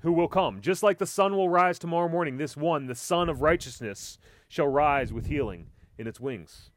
who 0.01 0.13
will 0.13 0.29
come. 0.29 0.61
Just 0.61 0.83
like 0.83 0.99
the 0.99 1.07
sun 1.07 1.37
will 1.37 1.49
rise 1.49 1.79
tomorrow 1.79 2.09
morning, 2.09 2.37
this 2.37 2.57
one, 2.57 2.87
the 2.87 2.95
Sun 2.95 3.29
of 3.29 3.43
Righteousness, 3.43 4.19
shall 4.49 4.69
rise 4.69 5.13
with 5.13 5.27
healing 5.27 5.67
in 5.99 6.07
its 6.07 6.21
wings. 6.21 6.71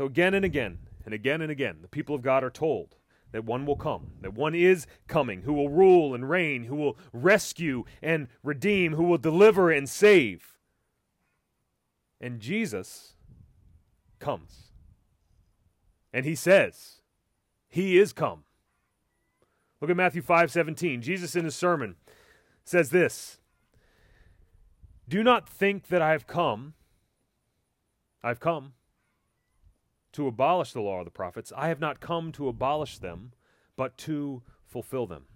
So 0.00 0.06
again 0.06 0.32
and 0.32 0.46
again, 0.46 0.78
and 1.04 1.12
again 1.12 1.42
and 1.42 1.52
again, 1.52 1.80
the 1.82 1.86
people 1.86 2.14
of 2.14 2.22
God 2.22 2.42
are 2.42 2.48
told 2.48 2.96
that 3.32 3.44
one 3.44 3.66
will 3.66 3.76
come, 3.76 4.12
that 4.22 4.32
one 4.32 4.54
is 4.54 4.86
coming, 5.08 5.42
who 5.42 5.52
will 5.52 5.68
rule 5.68 6.14
and 6.14 6.30
reign, 6.30 6.64
who 6.64 6.76
will 6.76 6.96
rescue 7.12 7.84
and 8.00 8.28
redeem, 8.42 8.94
who 8.94 9.02
will 9.02 9.18
deliver 9.18 9.70
and 9.70 9.90
save. 9.90 10.56
And 12.18 12.40
Jesus 12.40 13.12
comes. 14.20 14.70
And 16.14 16.24
he 16.24 16.34
says, 16.34 17.02
He 17.68 17.98
is 17.98 18.14
come. 18.14 18.44
Look 19.82 19.90
at 19.90 19.98
Matthew 19.98 20.22
5 20.22 20.50
17. 20.50 21.02
Jesus 21.02 21.36
in 21.36 21.44
his 21.44 21.54
sermon 21.54 21.96
says 22.64 22.88
this 22.88 23.36
Do 25.06 25.22
not 25.22 25.46
think 25.46 25.88
that 25.88 26.00
I 26.00 26.12
have 26.12 26.26
come. 26.26 26.72
I've 28.22 28.40
come 28.40 28.72
to 30.12 30.26
abolish 30.26 30.72
the 30.72 30.80
law 30.80 31.00
of 31.00 31.04
the 31.04 31.10
prophets. 31.10 31.52
I 31.56 31.68
have 31.68 31.80
not 31.80 32.00
come 32.00 32.32
to 32.32 32.48
abolish 32.48 32.98
them, 32.98 33.32
but 33.76 33.96
to 33.98 34.42
fulfill 34.66 35.06
them. 35.06 35.26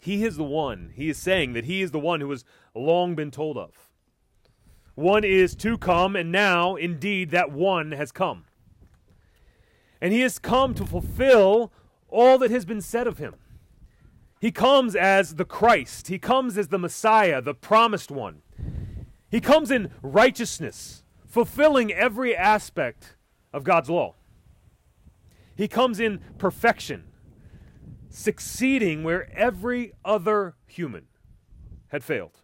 He 0.00 0.24
is 0.24 0.36
the 0.36 0.44
one. 0.44 0.92
He 0.94 1.08
is 1.08 1.18
saying 1.18 1.52
that 1.54 1.64
he 1.64 1.82
is 1.82 1.90
the 1.90 1.98
one 1.98 2.20
who 2.20 2.30
has 2.30 2.44
long 2.74 3.14
been 3.14 3.30
told 3.30 3.56
of. 3.58 3.90
One 4.94 5.24
is 5.24 5.54
to 5.56 5.78
come, 5.78 6.16
and 6.16 6.32
now, 6.32 6.76
indeed, 6.76 7.30
that 7.30 7.52
one 7.52 7.92
has 7.92 8.10
come. 8.10 8.44
And 10.00 10.12
he 10.12 10.20
has 10.20 10.38
come 10.38 10.74
to 10.74 10.86
fulfill 10.86 11.72
all 12.08 12.38
that 12.38 12.50
has 12.50 12.64
been 12.64 12.80
said 12.80 13.06
of 13.06 13.18
him. 13.18 13.34
He 14.40 14.52
comes 14.52 14.94
as 14.94 15.34
the 15.34 15.44
Christ, 15.44 16.08
he 16.08 16.18
comes 16.18 16.56
as 16.56 16.68
the 16.68 16.78
Messiah, 16.78 17.42
the 17.42 17.54
promised 17.54 18.10
one. 18.10 18.42
He 19.30 19.40
comes 19.40 19.70
in 19.70 19.90
righteousness, 20.00 21.02
fulfilling 21.26 21.92
every 21.92 22.34
aspect 22.34 23.16
of 23.52 23.64
God's 23.64 23.90
law. 23.90 24.14
He 25.56 25.68
comes 25.68 25.98
in 25.98 26.20
perfection, 26.38 27.04
succeeding 28.08 29.02
where 29.02 29.30
every 29.36 29.92
other 30.04 30.54
human 30.66 31.06
had 31.88 32.04
failed. 32.04 32.40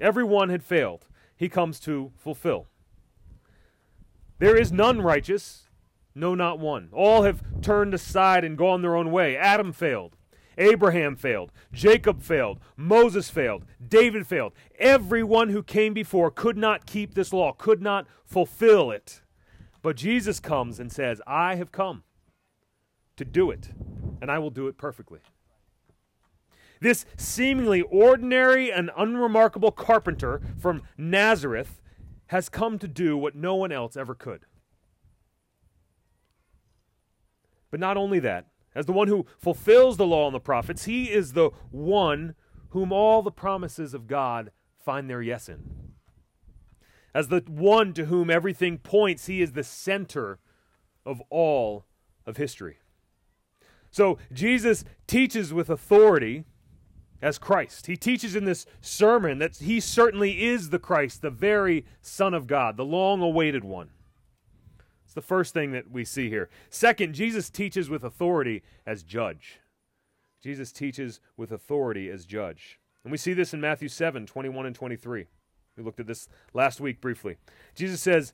Everyone 0.00 0.50
had 0.50 0.62
failed. 0.62 1.06
He 1.36 1.48
comes 1.48 1.80
to 1.80 2.12
fulfill. 2.16 2.68
There 4.38 4.56
is 4.56 4.72
none 4.72 5.00
righteous, 5.00 5.68
no, 6.14 6.34
not 6.34 6.58
one. 6.60 6.90
All 6.92 7.22
have 7.24 7.42
turned 7.60 7.92
aside 7.92 8.44
and 8.44 8.56
gone 8.56 8.82
their 8.82 8.94
own 8.94 9.10
way. 9.10 9.36
Adam 9.36 9.72
failed. 9.72 10.16
Abraham 10.56 11.16
failed. 11.16 11.50
Jacob 11.72 12.22
failed. 12.22 12.60
Moses 12.76 13.30
failed. 13.30 13.64
David 13.84 14.26
failed. 14.26 14.52
Everyone 14.78 15.48
who 15.48 15.62
came 15.62 15.92
before 15.92 16.30
could 16.30 16.56
not 16.56 16.86
keep 16.86 17.14
this 17.14 17.32
law, 17.32 17.52
could 17.52 17.82
not 17.82 18.06
fulfill 18.24 18.92
it. 18.92 19.22
But 19.84 19.96
Jesus 19.96 20.40
comes 20.40 20.80
and 20.80 20.90
says, 20.90 21.20
I 21.26 21.56
have 21.56 21.70
come. 21.70 22.04
to 23.16 23.24
do 23.24 23.50
it, 23.50 23.68
and 24.22 24.30
I 24.30 24.38
will 24.38 24.50
do 24.50 24.66
it 24.66 24.78
perfectly. 24.78 25.20
This 26.80 27.04
seemingly 27.18 27.82
ordinary 27.82 28.72
and 28.72 28.90
unremarkable 28.96 29.70
carpenter 29.72 30.40
from 30.58 30.82
Nazareth 30.96 31.82
has 32.28 32.48
come 32.48 32.78
to 32.78 32.88
do 32.88 33.16
what 33.16 33.36
no 33.36 33.54
one 33.54 33.70
else 33.70 33.94
ever 33.94 34.14
could. 34.14 34.46
But 37.70 37.78
not 37.78 37.98
only 37.98 38.20
that, 38.20 38.46
as 38.74 38.86
the 38.86 38.92
one 38.92 39.08
who 39.08 39.26
fulfills 39.38 39.98
the 39.98 40.06
law 40.06 40.26
and 40.26 40.34
the 40.34 40.40
prophets, 40.40 40.86
he 40.86 41.10
is 41.12 41.34
the 41.34 41.50
one 41.70 42.34
whom 42.70 42.90
all 42.90 43.20
the 43.20 43.30
promises 43.30 43.92
of 43.92 44.06
God 44.06 44.50
find 44.82 45.10
their 45.10 45.22
yes 45.22 45.46
in. 45.48 45.83
As 47.14 47.28
the 47.28 47.44
one 47.46 47.92
to 47.94 48.06
whom 48.06 48.28
everything 48.28 48.78
points, 48.78 49.26
he 49.26 49.40
is 49.40 49.52
the 49.52 49.62
center 49.62 50.38
of 51.06 51.22
all 51.30 51.84
of 52.26 52.36
history. 52.36 52.78
So 53.90 54.18
Jesus 54.32 54.84
teaches 55.06 55.54
with 55.54 55.70
authority 55.70 56.44
as 57.22 57.38
Christ. 57.38 57.86
He 57.86 57.96
teaches 57.96 58.34
in 58.34 58.44
this 58.44 58.66
sermon 58.80 59.38
that 59.38 59.56
he 59.56 59.78
certainly 59.78 60.44
is 60.44 60.70
the 60.70 60.78
Christ, 60.80 61.22
the 61.22 61.30
very 61.30 61.86
Son 62.02 62.34
of 62.34 62.46
God, 62.46 62.76
the 62.76 62.84
long 62.84 63.22
awaited 63.22 63.62
one. 63.62 63.90
It's 65.04 65.14
the 65.14 65.22
first 65.22 65.54
thing 65.54 65.70
that 65.72 65.90
we 65.90 66.04
see 66.04 66.28
here. 66.28 66.50
Second, 66.70 67.14
Jesus 67.14 67.48
teaches 67.48 67.88
with 67.88 68.02
authority 68.02 68.62
as 68.84 69.04
judge. 69.04 69.60
Jesus 70.42 70.72
teaches 70.72 71.20
with 71.36 71.52
authority 71.52 72.10
as 72.10 72.26
judge. 72.26 72.80
And 73.04 73.12
we 73.12 73.18
see 73.18 73.32
this 73.32 73.54
in 73.54 73.60
Matthew 73.60 73.88
7 73.88 74.26
21 74.26 74.66
and 74.66 74.74
23. 74.74 75.26
We 75.76 75.82
looked 75.82 76.00
at 76.00 76.06
this 76.06 76.28
last 76.52 76.80
week 76.80 77.00
briefly. 77.00 77.36
Jesus 77.74 78.00
says, 78.00 78.32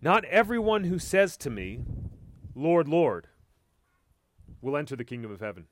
Not 0.00 0.24
everyone 0.24 0.84
who 0.84 0.98
says 0.98 1.36
to 1.38 1.50
me, 1.50 1.80
Lord, 2.54 2.88
Lord, 2.88 3.28
will 4.60 4.76
enter 4.76 4.96
the 4.96 5.04
kingdom 5.04 5.30
of 5.30 5.40
heaven. 5.40 5.66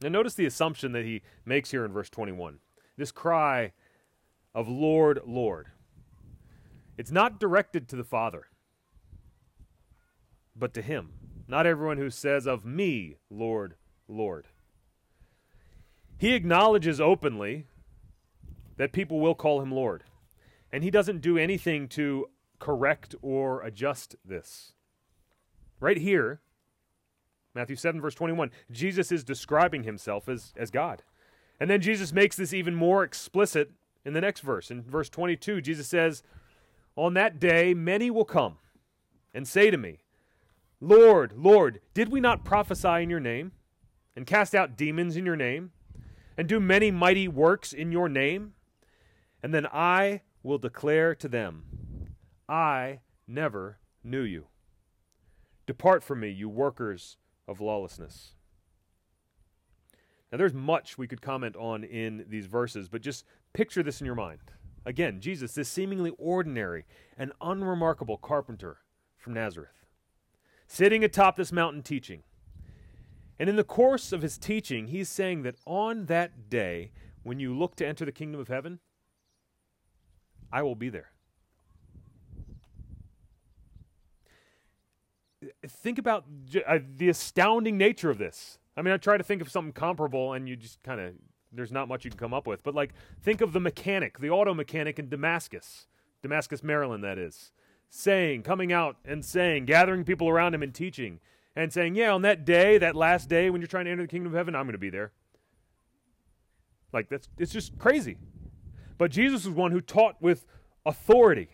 Now, 0.00 0.10
notice 0.10 0.34
the 0.34 0.46
assumption 0.46 0.92
that 0.92 1.04
he 1.04 1.22
makes 1.44 1.70
here 1.72 1.84
in 1.84 1.92
verse 1.92 2.08
21. 2.10 2.58
This 2.96 3.10
cry 3.10 3.72
of 4.54 4.68
Lord, 4.68 5.20
Lord. 5.26 5.68
It's 6.96 7.10
not 7.10 7.40
directed 7.40 7.88
to 7.88 7.96
the 7.96 8.04
Father, 8.04 8.46
but 10.54 10.74
to 10.74 10.82
him. 10.82 11.10
Not 11.48 11.66
everyone 11.66 11.96
who 11.96 12.10
says 12.10 12.46
of 12.46 12.64
me, 12.64 13.16
Lord, 13.30 13.74
Lord. 14.06 14.46
He 16.18 16.34
acknowledges 16.34 17.00
openly 17.00 17.66
that 18.78 18.92
people 18.92 19.20
will 19.20 19.34
call 19.34 19.60
him 19.60 19.70
Lord. 19.70 20.04
And 20.72 20.82
he 20.82 20.90
doesn't 20.90 21.20
do 21.20 21.36
anything 21.36 21.88
to 21.88 22.26
correct 22.58 23.14
or 23.20 23.62
adjust 23.62 24.16
this. 24.24 24.72
Right 25.80 25.98
here, 25.98 26.40
Matthew 27.54 27.76
7, 27.76 28.00
verse 28.00 28.14
21, 28.14 28.50
Jesus 28.70 29.12
is 29.12 29.24
describing 29.24 29.82
himself 29.82 30.28
as, 30.28 30.52
as 30.56 30.70
God. 30.70 31.02
And 31.60 31.68
then 31.68 31.80
Jesus 31.80 32.12
makes 32.12 32.36
this 32.36 32.52
even 32.52 32.74
more 32.74 33.02
explicit 33.02 33.72
in 34.04 34.12
the 34.12 34.20
next 34.20 34.40
verse. 34.40 34.70
In 34.70 34.82
verse 34.82 35.08
22, 35.08 35.60
Jesus 35.60 35.88
says, 35.88 36.22
On 36.96 37.14
that 37.14 37.40
day, 37.40 37.74
many 37.74 38.10
will 38.10 38.24
come 38.24 38.58
and 39.34 39.46
say 39.46 39.70
to 39.70 39.76
me, 39.76 39.98
Lord, 40.80 41.32
Lord, 41.36 41.80
did 41.94 42.10
we 42.10 42.20
not 42.20 42.44
prophesy 42.44 43.02
in 43.02 43.10
your 43.10 43.20
name, 43.20 43.52
and 44.14 44.26
cast 44.26 44.54
out 44.54 44.76
demons 44.76 45.16
in 45.16 45.26
your 45.26 45.36
name, 45.36 45.72
and 46.36 46.48
do 46.48 46.60
many 46.60 46.92
mighty 46.92 47.26
works 47.26 47.72
in 47.72 47.90
your 47.90 48.08
name? 48.08 48.54
And 49.42 49.54
then 49.54 49.66
I 49.66 50.22
will 50.42 50.58
declare 50.58 51.14
to 51.14 51.28
them, 51.28 51.64
I 52.48 53.00
never 53.26 53.78
knew 54.02 54.22
you. 54.22 54.46
Depart 55.66 56.02
from 56.02 56.20
me, 56.20 56.30
you 56.30 56.48
workers 56.48 57.18
of 57.46 57.60
lawlessness. 57.60 58.32
Now, 60.30 60.38
there's 60.38 60.54
much 60.54 60.98
we 60.98 61.06
could 61.06 61.22
comment 61.22 61.56
on 61.56 61.84
in 61.84 62.24
these 62.28 62.46
verses, 62.46 62.88
but 62.88 63.00
just 63.00 63.24
picture 63.52 63.82
this 63.82 64.00
in 64.00 64.06
your 64.06 64.14
mind. 64.14 64.40
Again, 64.84 65.20
Jesus, 65.20 65.52
this 65.52 65.68
seemingly 65.68 66.12
ordinary 66.18 66.84
and 67.16 67.32
unremarkable 67.40 68.18
carpenter 68.18 68.78
from 69.16 69.34
Nazareth, 69.34 69.86
sitting 70.66 71.04
atop 71.04 71.36
this 71.36 71.52
mountain 71.52 71.82
teaching. 71.82 72.22
And 73.38 73.48
in 73.48 73.56
the 73.56 73.64
course 73.64 74.12
of 74.12 74.22
his 74.22 74.36
teaching, 74.36 74.88
he's 74.88 75.08
saying 75.08 75.42
that 75.42 75.56
on 75.66 76.06
that 76.06 76.50
day, 76.50 76.92
when 77.22 77.38
you 77.38 77.56
look 77.56 77.76
to 77.76 77.86
enter 77.86 78.04
the 78.04 78.12
kingdom 78.12 78.40
of 78.40 78.48
heaven, 78.48 78.80
I 80.52 80.62
will 80.62 80.74
be 80.74 80.88
there. 80.88 81.10
Think 85.66 85.98
about 85.98 86.24
uh, 86.66 86.78
the 86.96 87.08
astounding 87.08 87.78
nature 87.78 88.10
of 88.10 88.18
this. 88.18 88.58
I 88.76 88.82
mean, 88.82 88.94
I 88.94 88.96
try 88.96 89.16
to 89.16 89.24
think 89.24 89.42
of 89.42 89.50
something 89.50 89.72
comparable, 89.72 90.32
and 90.32 90.48
you 90.48 90.56
just 90.56 90.82
kind 90.82 91.00
of, 91.00 91.14
there's 91.52 91.72
not 91.72 91.88
much 91.88 92.04
you 92.04 92.10
can 92.10 92.18
come 92.18 92.34
up 92.34 92.46
with. 92.46 92.62
But, 92.62 92.74
like, 92.74 92.92
think 93.22 93.40
of 93.40 93.52
the 93.52 93.60
mechanic, 93.60 94.18
the 94.18 94.30
auto 94.30 94.54
mechanic 94.54 94.98
in 94.98 95.08
Damascus, 95.08 95.86
Damascus, 96.22 96.62
Maryland, 96.62 97.04
that 97.04 97.18
is, 97.18 97.52
saying, 97.90 98.42
coming 98.42 98.72
out 98.72 98.96
and 99.04 99.24
saying, 99.24 99.66
gathering 99.66 100.04
people 100.04 100.28
around 100.28 100.54
him 100.54 100.62
and 100.62 100.74
teaching, 100.74 101.20
and 101.54 101.72
saying, 101.72 101.96
Yeah, 101.96 102.12
on 102.12 102.22
that 102.22 102.44
day, 102.44 102.78
that 102.78 102.94
last 102.94 103.28
day 103.28 103.50
when 103.50 103.60
you're 103.60 103.68
trying 103.68 103.86
to 103.86 103.90
enter 103.90 104.04
the 104.04 104.08
kingdom 104.08 104.32
of 104.32 104.36
heaven, 104.36 104.54
I'm 104.54 104.64
going 104.64 104.72
to 104.72 104.78
be 104.78 104.90
there. 104.90 105.12
Like, 106.92 107.08
that's, 107.08 107.28
it's 107.38 107.52
just 107.52 107.78
crazy. 107.78 108.16
But 108.98 109.12
Jesus 109.12 109.44
was 109.44 109.54
one 109.54 109.70
who 109.70 109.80
taught 109.80 110.20
with 110.20 110.44
authority. 110.84 111.48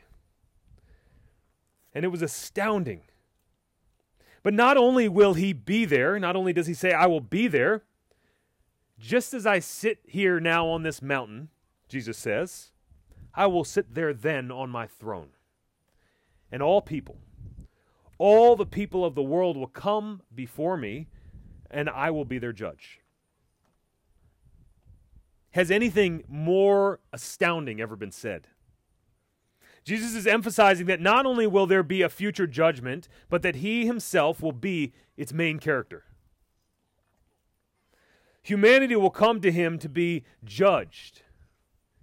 And 1.94 2.04
it 2.04 2.08
was 2.08 2.22
astounding. 2.22 3.02
But 4.42 4.54
not 4.54 4.76
only 4.76 5.08
will 5.08 5.34
he 5.34 5.52
be 5.52 5.84
there, 5.84 6.18
not 6.18 6.36
only 6.36 6.52
does 6.52 6.66
he 6.66 6.74
say, 6.74 6.92
I 6.92 7.06
will 7.06 7.20
be 7.20 7.46
there, 7.46 7.84
just 8.98 9.34
as 9.34 9.46
I 9.46 9.58
sit 9.58 9.98
here 10.06 10.40
now 10.40 10.66
on 10.68 10.82
this 10.82 11.02
mountain, 11.02 11.48
Jesus 11.88 12.18
says, 12.18 12.70
I 13.34 13.46
will 13.46 13.64
sit 13.64 13.94
there 13.94 14.14
then 14.14 14.50
on 14.50 14.70
my 14.70 14.86
throne. 14.86 15.30
And 16.50 16.62
all 16.62 16.80
people, 16.80 17.18
all 18.18 18.54
the 18.54 18.66
people 18.66 19.04
of 19.04 19.14
the 19.14 19.22
world 19.22 19.56
will 19.56 19.66
come 19.66 20.22
before 20.34 20.76
me, 20.76 21.08
and 21.70 21.90
I 21.90 22.10
will 22.10 22.24
be 22.24 22.38
their 22.38 22.52
judge. 22.52 23.00
Has 25.54 25.70
anything 25.70 26.24
more 26.26 26.98
astounding 27.12 27.80
ever 27.80 27.94
been 27.94 28.10
said? 28.10 28.48
Jesus 29.84 30.12
is 30.16 30.26
emphasizing 30.26 30.86
that 30.86 31.00
not 31.00 31.26
only 31.26 31.46
will 31.46 31.68
there 31.68 31.84
be 31.84 32.02
a 32.02 32.08
future 32.08 32.48
judgment, 32.48 33.08
but 33.30 33.42
that 33.42 33.56
he 33.56 33.86
himself 33.86 34.42
will 34.42 34.50
be 34.50 34.92
its 35.16 35.32
main 35.32 35.60
character. 35.60 36.02
Humanity 38.42 38.96
will 38.96 39.10
come 39.10 39.40
to 39.42 39.52
him 39.52 39.78
to 39.78 39.88
be 39.88 40.24
judged, 40.42 41.22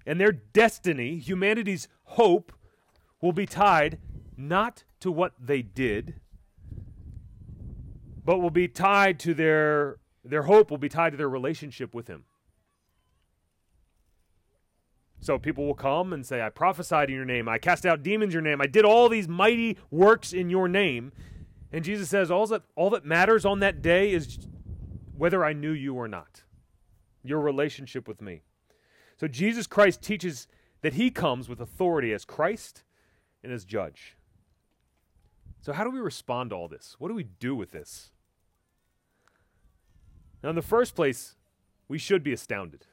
and 0.05 0.17
their 0.17 0.31
destiny, 0.31 1.17
humanity's 1.17 1.89
hope, 2.03 2.53
will 3.19 3.33
be 3.33 3.45
tied 3.45 3.99
not 4.37 4.85
to 5.01 5.11
what 5.11 5.33
they 5.37 5.61
did, 5.61 6.21
but 8.23 8.39
will 8.39 8.49
be 8.49 8.69
tied 8.69 9.19
to 9.19 9.33
their 9.33 9.97
their 10.23 10.43
hope 10.43 10.71
will 10.71 10.77
be 10.77 10.87
tied 10.87 11.09
to 11.09 11.17
their 11.17 11.27
relationship 11.27 11.93
with 11.93 12.07
him. 12.07 12.23
So 15.21 15.37
people 15.37 15.65
will 15.65 15.75
come 15.75 16.13
and 16.13 16.25
say, 16.25 16.41
I 16.41 16.49
prophesied 16.49 17.09
in 17.09 17.15
your 17.15 17.25
name, 17.25 17.47
I 17.47 17.59
cast 17.59 17.85
out 17.85 18.01
demons 18.01 18.33
in 18.33 18.33
your 18.33 18.41
name, 18.41 18.59
I 18.59 18.67
did 18.67 18.83
all 18.83 19.07
these 19.07 19.27
mighty 19.27 19.77
works 19.91 20.33
in 20.33 20.49
your 20.49 20.67
name. 20.67 21.11
And 21.71 21.85
Jesus 21.85 22.09
says, 22.09 22.29
all 22.31 22.47
that, 22.47 22.63
all 22.75 22.89
that 22.89 23.05
matters 23.05 23.45
on 23.45 23.59
that 23.59 23.81
day 23.81 24.11
is 24.11 24.39
whether 25.15 25.45
I 25.45 25.53
knew 25.53 25.71
you 25.71 25.93
or 25.93 26.07
not, 26.07 26.43
your 27.23 27.39
relationship 27.39 28.07
with 28.07 28.19
me. 28.19 28.41
So 29.17 29.27
Jesus 29.27 29.67
Christ 29.67 30.01
teaches 30.01 30.47
that 30.81 30.93
he 30.93 31.11
comes 31.11 31.47
with 31.47 31.61
authority 31.61 32.11
as 32.11 32.25
Christ 32.25 32.83
and 33.43 33.53
as 33.53 33.63
judge. 33.63 34.17
So, 35.61 35.73
how 35.73 35.83
do 35.83 35.91
we 35.91 35.99
respond 35.99 36.49
to 36.49 36.55
all 36.55 36.67
this? 36.67 36.95
What 36.97 37.09
do 37.09 37.13
we 37.13 37.23
do 37.23 37.55
with 37.55 37.71
this? 37.71 38.09
Now, 40.43 40.49
in 40.49 40.55
the 40.55 40.63
first 40.63 40.95
place, 40.95 41.35
we 41.87 41.99
should 41.99 42.23
be 42.23 42.33
astounded. 42.33 42.87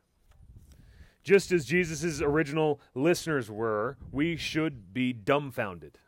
Just 1.29 1.53
as 1.53 1.67
Jesus' 1.67 2.23
original 2.23 2.81
listeners 2.95 3.51
were, 3.51 3.99
we 4.11 4.35
should 4.35 4.95
be 4.95 5.13
dumbfounded. 5.13 5.99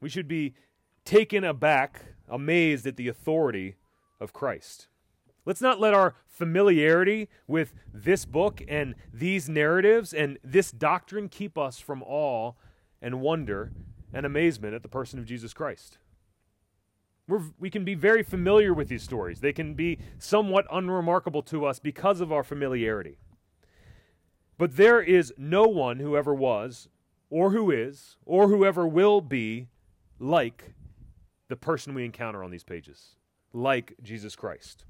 We 0.00 0.08
should 0.08 0.26
be 0.26 0.54
taken 1.04 1.44
aback, 1.44 2.00
amazed 2.26 2.86
at 2.86 2.96
the 2.96 3.08
authority 3.08 3.76
of 4.18 4.32
Christ. 4.32 4.88
Let's 5.44 5.60
not 5.60 5.80
let 5.80 5.92
our 5.92 6.14
familiarity 6.26 7.28
with 7.46 7.74
this 7.92 8.24
book 8.24 8.62
and 8.66 8.94
these 9.12 9.50
narratives 9.50 10.14
and 10.14 10.38
this 10.42 10.70
doctrine 10.70 11.28
keep 11.28 11.58
us 11.58 11.78
from 11.78 12.02
awe 12.04 12.52
and 13.02 13.20
wonder 13.20 13.70
and 14.14 14.24
amazement 14.24 14.72
at 14.72 14.82
the 14.82 14.88
person 14.88 15.18
of 15.18 15.26
Jesus 15.26 15.52
Christ. 15.52 15.98
We're, 17.28 17.42
we 17.58 17.68
can 17.68 17.84
be 17.84 17.94
very 17.94 18.22
familiar 18.22 18.72
with 18.72 18.88
these 18.88 19.02
stories. 19.02 19.40
They 19.40 19.52
can 19.52 19.74
be 19.74 19.98
somewhat 20.18 20.66
unremarkable 20.72 21.42
to 21.42 21.66
us 21.66 21.78
because 21.80 22.22
of 22.22 22.32
our 22.32 22.42
familiarity. 22.42 23.18
But 24.56 24.76
there 24.76 25.00
is 25.00 25.32
no 25.36 25.64
one 25.64 25.98
who 25.98 26.16
ever 26.16 26.34
was, 26.34 26.88
or 27.30 27.50
who 27.50 27.70
is, 27.70 28.16
or 28.24 28.48
who 28.48 28.64
ever 28.64 28.86
will 28.86 29.20
be 29.20 29.68
like 30.18 30.74
the 31.48 31.54
the 31.54 31.60
person 31.60 31.94
we 31.94 32.04
encounter 32.04 32.42
on 32.42 32.50
these 32.50 32.64
pages, 32.64 33.14
like 33.52 33.94
Jesus 34.02 34.34
Christ. 34.34 34.86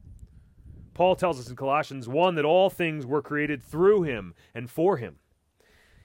Paul 0.95 1.15
tells 1.15 1.39
us 1.39 1.51
in 1.51 1.57
Colossians 1.57 2.09
1 2.09 2.37
that 2.37 2.45
all 2.47 2.71
things 2.71 3.05
were 3.05 3.21
created 3.21 3.63
through 3.63 4.05
him 4.05 4.33
and 4.55 4.71
for 4.71 4.97
him. 4.97 5.17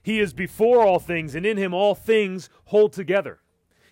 He 0.04 0.20
is 0.20 0.34
before 0.34 0.82
all 0.82 1.00
things, 1.00 1.34
and 1.34 1.46
in 1.46 1.56
him 1.56 1.74
all 1.74 1.96
things 1.96 2.50
hold 2.66 2.92
together. 2.92 3.40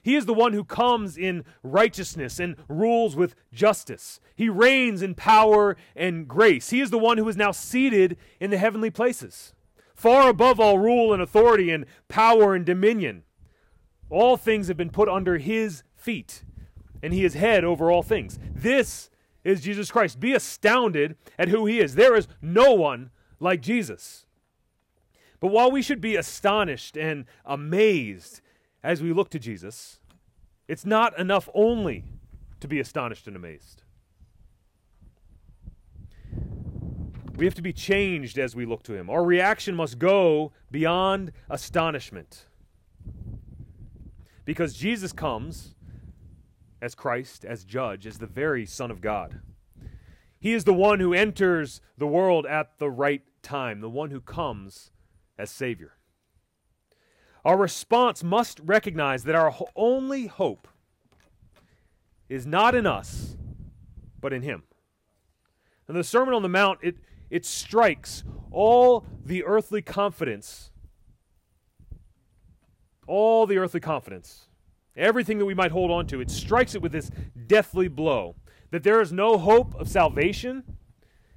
He 0.04 0.16
is 0.16 0.26
the 0.26 0.34
one 0.34 0.52
who 0.52 0.66
comes 0.66 1.18
in 1.18 1.46
righteousness 1.64 2.38
and 2.38 2.58
rules 2.68 3.16
with 3.16 3.34
justice. 3.54 4.20
He 4.36 4.50
reigns 4.50 5.02
in 5.02 5.16
power 5.16 5.78
and 5.96 6.28
grace. 6.28 6.72
He 6.72 6.82
is 6.82 6.90
the 6.90 6.98
one 6.98 7.18
who 7.18 7.30
is 7.30 7.38
now 7.38 7.52
seated 7.52 8.18
in 8.42 8.50
the 8.50 8.58
heavenly 8.58 8.90
places, 8.90 9.54
far 9.98 10.30
above 10.30 10.60
all 10.60 10.78
rule 10.78 11.12
and 11.12 11.22
authority 11.22 11.72
and 11.72 11.86
power 12.08 12.56
and 12.56 12.66
dominion. 12.66 13.24
All 14.10 14.38
things 14.38 14.70
have 14.70 14.78
been 14.78 14.92
put 14.92 15.10
under 15.10 15.38
his 15.38 15.84
feet, 15.96 16.44
and 17.04 17.12
he 17.12 17.26
is 17.26 17.34
head 17.34 17.66
over 17.66 17.92
all 17.92 18.04
things. 18.04 18.40
This 18.56 19.10
is 19.44 19.62
Jesus 19.62 19.92
Christ. 19.92 20.20
Be 20.20 20.34
astounded 20.34 21.18
at 21.38 21.50
who 21.50 21.66
he 21.66 21.80
is. 21.80 21.96
There 21.96 22.16
is 22.16 22.28
no 22.42 22.74
one 22.74 23.10
like 23.40 23.62
Jesus. 23.62 24.26
But 25.40 25.52
while 25.52 25.72
we 25.72 25.82
should 25.82 26.00
be 26.00 26.16
astonished 26.16 26.96
and 26.96 27.26
amazed 27.44 28.42
as 28.84 29.02
we 29.02 29.12
look 29.12 29.30
to 29.32 29.40
Jesus, 29.40 30.00
it's 30.68 30.86
not 30.86 31.18
enough 31.20 31.50
only 31.54 32.06
to 32.60 32.68
be 32.68 32.80
astonished 32.80 33.28
and 33.28 33.36
amazed. 33.36 33.84
We 37.38 37.46
have 37.46 37.54
to 37.56 37.62
be 37.62 37.72
changed 37.72 38.40
as 38.40 38.56
we 38.56 38.66
look 38.66 38.82
to 38.84 38.96
him. 38.96 39.12
Our 39.12 39.24
reaction 39.24 39.76
must 39.76 40.00
go 40.00 40.52
beyond 40.72 41.32
astonishment. 41.52 42.48
Because 44.44 44.74
Jesus 44.74 45.14
comes 45.14 45.76
as 46.82 46.96
Christ, 46.96 47.46
as 47.46 47.64
judge, 47.64 48.08
as 48.08 48.18
the 48.18 48.26
very 48.26 48.66
Son 48.66 48.90
of 48.90 49.02
God. 49.02 49.42
He 50.40 50.54
is 50.54 50.64
the 50.64 50.74
one 50.74 51.00
who 51.00 51.14
enters 51.14 51.80
the 51.96 52.08
world 52.08 52.48
at 52.48 52.80
the 52.80 52.90
right 52.90 53.22
time, 53.44 53.82
the 53.82 53.90
one 53.90 54.10
who 54.10 54.22
comes 54.22 54.92
as 55.38 55.52
Savior. 55.52 55.94
Our 57.46 57.58
response 57.58 58.24
must 58.24 58.60
recognize 58.64 59.24
that 59.26 59.36
our 59.36 59.56
only 59.76 60.26
hope 60.26 60.68
is 62.30 62.48
not 62.48 62.74
in 62.74 62.88
us, 62.88 63.38
but 64.20 64.34
in 64.34 64.42
Him. 64.42 64.64
And 65.88 65.96
the 65.96 66.04
Sermon 66.04 66.34
on 66.34 66.42
the 66.42 66.50
Mount, 66.50 66.80
it, 66.82 66.98
it 67.30 67.46
strikes 67.46 68.24
all 68.52 69.06
the 69.24 69.44
earthly 69.44 69.82
confidence, 69.82 70.72
all 73.08 73.46
the 73.46 73.58
earthly 73.58 73.80
confidence, 73.80 74.48
everything 74.96 75.38
that 75.38 75.46
we 75.46 75.54
might 75.54 75.72
hold 75.72 75.92
on 75.92 76.08
to, 76.08 76.22
it 76.22 76.32
strikes 76.32 76.76
it 76.76 76.82
with 76.82 76.92
this 76.92 77.12
deathly 77.48 77.88
blow 77.88 78.36
that 78.72 78.84
there 78.84 79.02
is 79.02 79.12
no 79.12 79.38
hope 79.38 79.74
of 79.76 79.88
salvation 79.88 80.64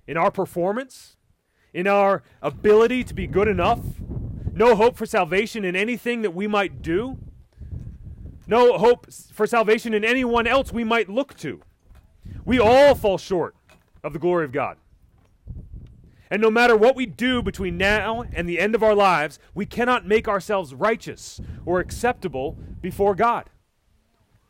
in 0.07 0.16
our 0.16 0.31
performance, 0.31 1.16
in 1.72 1.87
our 1.87 2.22
ability 2.42 3.05
to 3.05 3.14
be 3.14 3.26
good 3.26 3.46
enough, 3.46 3.81
no 4.53 4.74
hope 4.74 4.96
for 4.96 5.07
salvation 5.07 5.64
in 5.64 5.76
anything 5.76 6.22
that 6.22 6.35
we 6.35 6.46
might 6.46 6.83
do, 6.83 7.18
no 8.46 8.76
hope 8.79 9.07
for 9.33 9.46
salvation 9.46 9.94
in 9.94 10.05
anyone 10.05 10.46
else 10.46 10.72
we 10.72 10.83
might 10.83 11.09
look 11.09 11.37
to. 11.37 11.61
We 12.44 12.59
all 12.59 12.96
fall 12.96 13.18
short 13.18 13.55
of 14.03 14.12
the 14.12 14.18
glory 14.18 14.44
of 14.44 14.50
God. 14.50 14.76
And 16.31 16.40
no 16.40 16.51
matter 16.51 16.77
what 16.77 16.95
we 16.95 17.07
do 17.07 17.43
between 17.43 17.77
now 17.77 18.25
and 18.33 18.49
the 18.49 18.61
end 18.61 18.75
of 18.75 18.83
our 18.83 18.95
lives, 18.95 19.38
we 19.55 19.66
cannot 19.66 20.07
make 20.07 20.29
ourselves 20.29 20.75
righteous 20.75 21.40
or 21.66 21.81
acceptable 21.81 22.57
before 22.81 23.16
God. 23.16 23.51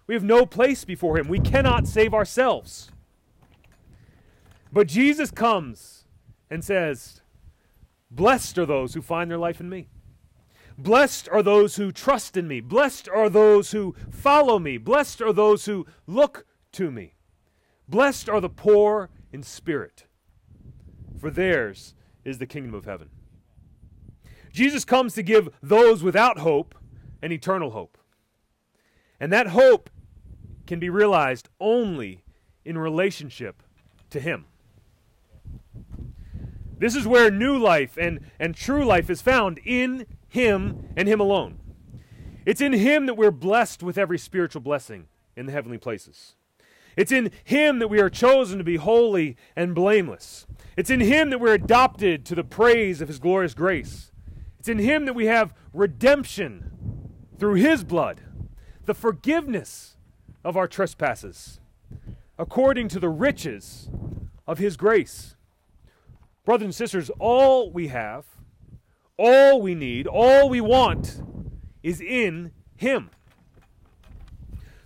We 0.07 0.14
have 0.14 0.25
no 0.25 0.45
place 0.45 0.85
before 0.85 1.16
Him. 1.16 1.29
We 1.29 1.40
cannot 1.40 1.87
save 1.87 2.12
ourselves. 2.12 2.90
But 4.73 4.88
Jesus 4.88 5.31
comes 5.31 6.05
and 6.51 6.64
says, 6.64 7.23
Blessed 8.11 8.59
are 8.59 8.66
those 8.66 8.95
who 8.95 9.03
find 9.03 9.31
their 9.31 9.38
life 9.38 9.61
in 9.61 9.69
me. 9.69 9.88
Blessed 10.77 11.29
are 11.31 11.43
those 11.43 11.77
who 11.77 11.93
trust 11.93 12.37
in 12.37 12.49
me. 12.49 12.61
Blessed 12.61 13.09
are 13.09 13.29
those 13.29 13.71
who 13.71 13.95
follow 14.11 14.59
me. 14.59 14.79
Blessed 14.79 15.21
are 15.23 15.33
those 15.33 15.66
who 15.66 15.87
look 16.07 16.45
to 16.73 16.90
me. 16.90 17.14
Blessed 17.88 18.29
are 18.29 18.40
the 18.40 18.49
poor 18.49 19.11
in 19.33 19.43
spirit, 19.43 20.07
for 21.20 21.30
theirs 21.30 21.94
is 22.24 22.38
the 22.38 22.46
kingdom 22.46 22.74
of 22.74 22.87
heaven. 22.87 23.11
Jesus 24.52 24.85
comes 24.85 25.14
to 25.14 25.22
give 25.22 25.48
those 25.62 26.02
without 26.02 26.38
hope 26.38 26.74
an 27.22 27.30
eternal 27.30 27.70
hope. 27.70 27.98
And 29.20 29.33
that 29.33 29.48
hope 29.48 29.90
can 30.66 30.80
be 30.80 30.88
realized 30.88 31.48
only 31.61 32.24
in 32.64 32.78
relationship 32.78 33.62
to 34.11 34.20
Him. 34.20 34.46
This 36.78 36.96
is 36.96 37.06
where 37.06 37.30
new 37.30 37.59
life 37.59 37.98
and, 37.98 38.20
and 38.38 38.54
true 38.54 38.85
life 38.85 39.11
is 39.11 39.20
found 39.20 39.61
in 39.64 40.06
Him 40.28 40.88
and 40.96 41.06
Him 41.06 41.20
alone. 41.20 41.59
It's 42.46 42.62
in 42.62 42.72
Him 42.72 43.06
that 43.06 43.18
we're 43.18 43.30
blessed 43.30 43.83
with 43.83 43.98
every 43.98 44.18
spiritual 44.18 44.62
blessing 44.62 45.09
in 45.37 45.46
the 45.46 45.52
heavenly 45.52 45.78
places. 45.78 46.37
It's 46.96 47.12
in 47.12 47.30
Him 47.44 47.78
that 47.78 47.88
we 47.88 48.00
are 48.00 48.11
chosen 48.11 48.56
to 48.59 48.64
be 48.64 48.76
holy 48.76 49.37
and 49.54 49.74
blameless. 49.74 50.46
It's 50.76 50.90
in 50.90 51.00
Him 51.00 51.30
that 51.30 51.40
we're 51.40 51.54
adopted 51.54 52.24
to 52.26 52.35
the 52.35 52.44
praise 52.44 53.00
of 53.00 53.09
His 53.09 53.18
glorious 53.18 53.54
grace. 53.54 54.12
It's 54.59 54.68
in 54.68 54.78
Him 54.78 55.04
that 55.06 55.14
we 55.14 55.26
have 55.26 55.54
redemption 55.72 57.11
through 57.38 57.54
His 57.54 57.85
blood, 57.85 58.20
the 58.85 58.94
forgiveness 58.94 59.96
of 60.44 60.56
our 60.56 60.68
trespasses, 60.68 61.61
according 62.38 62.88
to 62.88 63.00
the 63.00 63.09
riches 63.09 63.88
of 64.46 64.59
His 64.59 64.76
grace. 64.76 65.37
Brothers 66.44 66.64
and 66.66 66.74
sisters, 66.74 67.11
all 67.18 67.70
we 67.70 67.88
have, 67.88 68.24
all 69.16 69.61
we 69.61 69.74
need, 69.74 70.06
all 70.06 70.48
we 70.48 70.61
want 70.61 71.22
is 71.83 72.00
in 72.00 72.52
Him. 72.76 73.11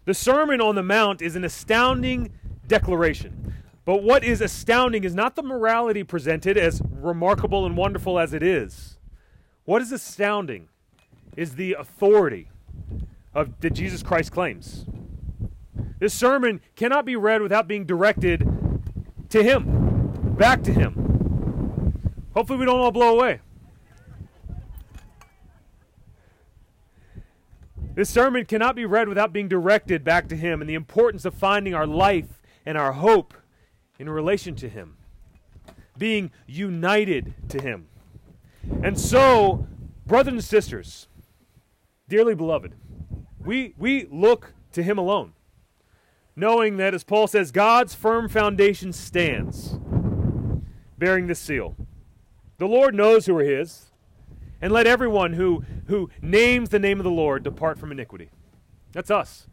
The 0.05 0.15
Sermon 0.15 0.61
on 0.61 0.75
the 0.75 0.83
Mount 0.83 1.23
is 1.23 1.37
an 1.37 1.45
astounding 1.45 2.33
declaration. 2.67 3.44
But 3.85 4.03
what 4.03 4.25
is 4.25 4.41
astounding 4.41 5.05
is 5.05 5.15
not 5.15 5.37
the 5.37 5.43
morality 5.43 6.03
presented, 6.05 6.57
as 6.57 6.81
remarkable 6.91 7.67
and 7.67 7.77
wonderful 7.77 8.19
as 8.19 8.33
it 8.33 8.43
is. 8.43 8.99
What 9.65 9.83
is 9.83 9.93
astounding 9.93 10.69
is 11.37 11.57
the 11.57 11.75
authority 11.75 12.49
of, 13.35 13.61
that 13.61 13.71
Jesus 13.71 14.03
Christ 14.03 14.33
claims. 14.33 14.87
This 15.99 16.15
sermon 16.15 16.61
cannot 16.77 17.05
be 17.05 17.17
read 17.17 17.43
without 17.43 17.69
being 17.69 17.85
directed 17.85 18.49
to 19.31 19.43
Him, 19.43 20.35
back 20.37 20.63
to 20.63 20.73
Him. 20.73 21.93
Hopefully, 22.35 22.59
we 22.59 22.65
don't 22.65 22.81
all 22.81 22.91
blow 22.91 23.17
away. 23.17 23.41
This 27.95 28.11
sermon 28.11 28.45
cannot 28.45 28.75
be 28.75 28.87
read 28.87 29.09
without 29.09 29.33
being 29.33 29.49
directed 29.49 30.03
back 30.03 30.29
to 30.29 30.37
Him 30.37 30.61
and 30.61 30.69
the 30.69 30.75
importance 30.75 31.25
of 31.25 31.35
finding 31.35 31.75
our 31.75 31.87
life 31.87 32.41
and 32.67 32.77
our 32.77 32.93
hope 32.93 33.35
in 33.99 34.09
relation 34.09 34.55
to 34.57 34.69
Him, 34.69 34.97
being 35.97 36.31
united 36.47 37.35
to 37.49 37.61
Him. 37.61 37.87
And 38.83 38.99
so, 38.99 39.67
brothers 40.07 40.33
and 40.33 40.45
sisters, 40.45 41.09
dearly 42.09 42.35
beloved, 42.35 42.75
we, 43.39 43.75
we 43.77 44.07
look 44.11 44.55
to 44.73 44.83
Him 44.83 44.99
alone, 44.99 45.33
knowing 46.35 46.77
that, 46.79 46.95
as 46.95 47.05
Paul 47.05 47.27
says, 47.27 47.53
God's 47.53 47.95
firm 47.95 48.29
foundation 48.29 48.93
stands, 48.93 49.79
bearing 50.99 51.27
this 51.27 51.39
seal. 51.39 51.77
The 52.59 52.67
Lord 52.67 52.95
knows 52.95 53.27
who 53.27 53.37
are 53.37 53.45
his. 53.45 53.91
And 54.61 54.73
let 54.73 54.87
everyone 54.87 55.35
who, 55.35 55.63
who 55.89 56.09
names 56.23 56.71
the 56.71 56.79
name 56.79 56.99
of 56.99 57.05
the 57.05 57.11
Lord 57.11 57.43
depart 57.43 57.79
from 57.79 57.93
iniquity. 57.93 58.31
That's 58.93 59.11
us. 59.11 59.47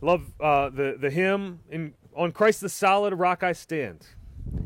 Love 0.00 0.32
uh, 0.40 0.70
the, 0.70 0.96
the 0.98 1.10
hymn, 1.10 1.60
in, 1.68 1.92
On 2.16 2.32
Christ 2.32 2.60
the 2.62 2.68
solid 2.68 3.14
rock 3.14 3.42
I 3.42 3.52
stand. 3.52 4.06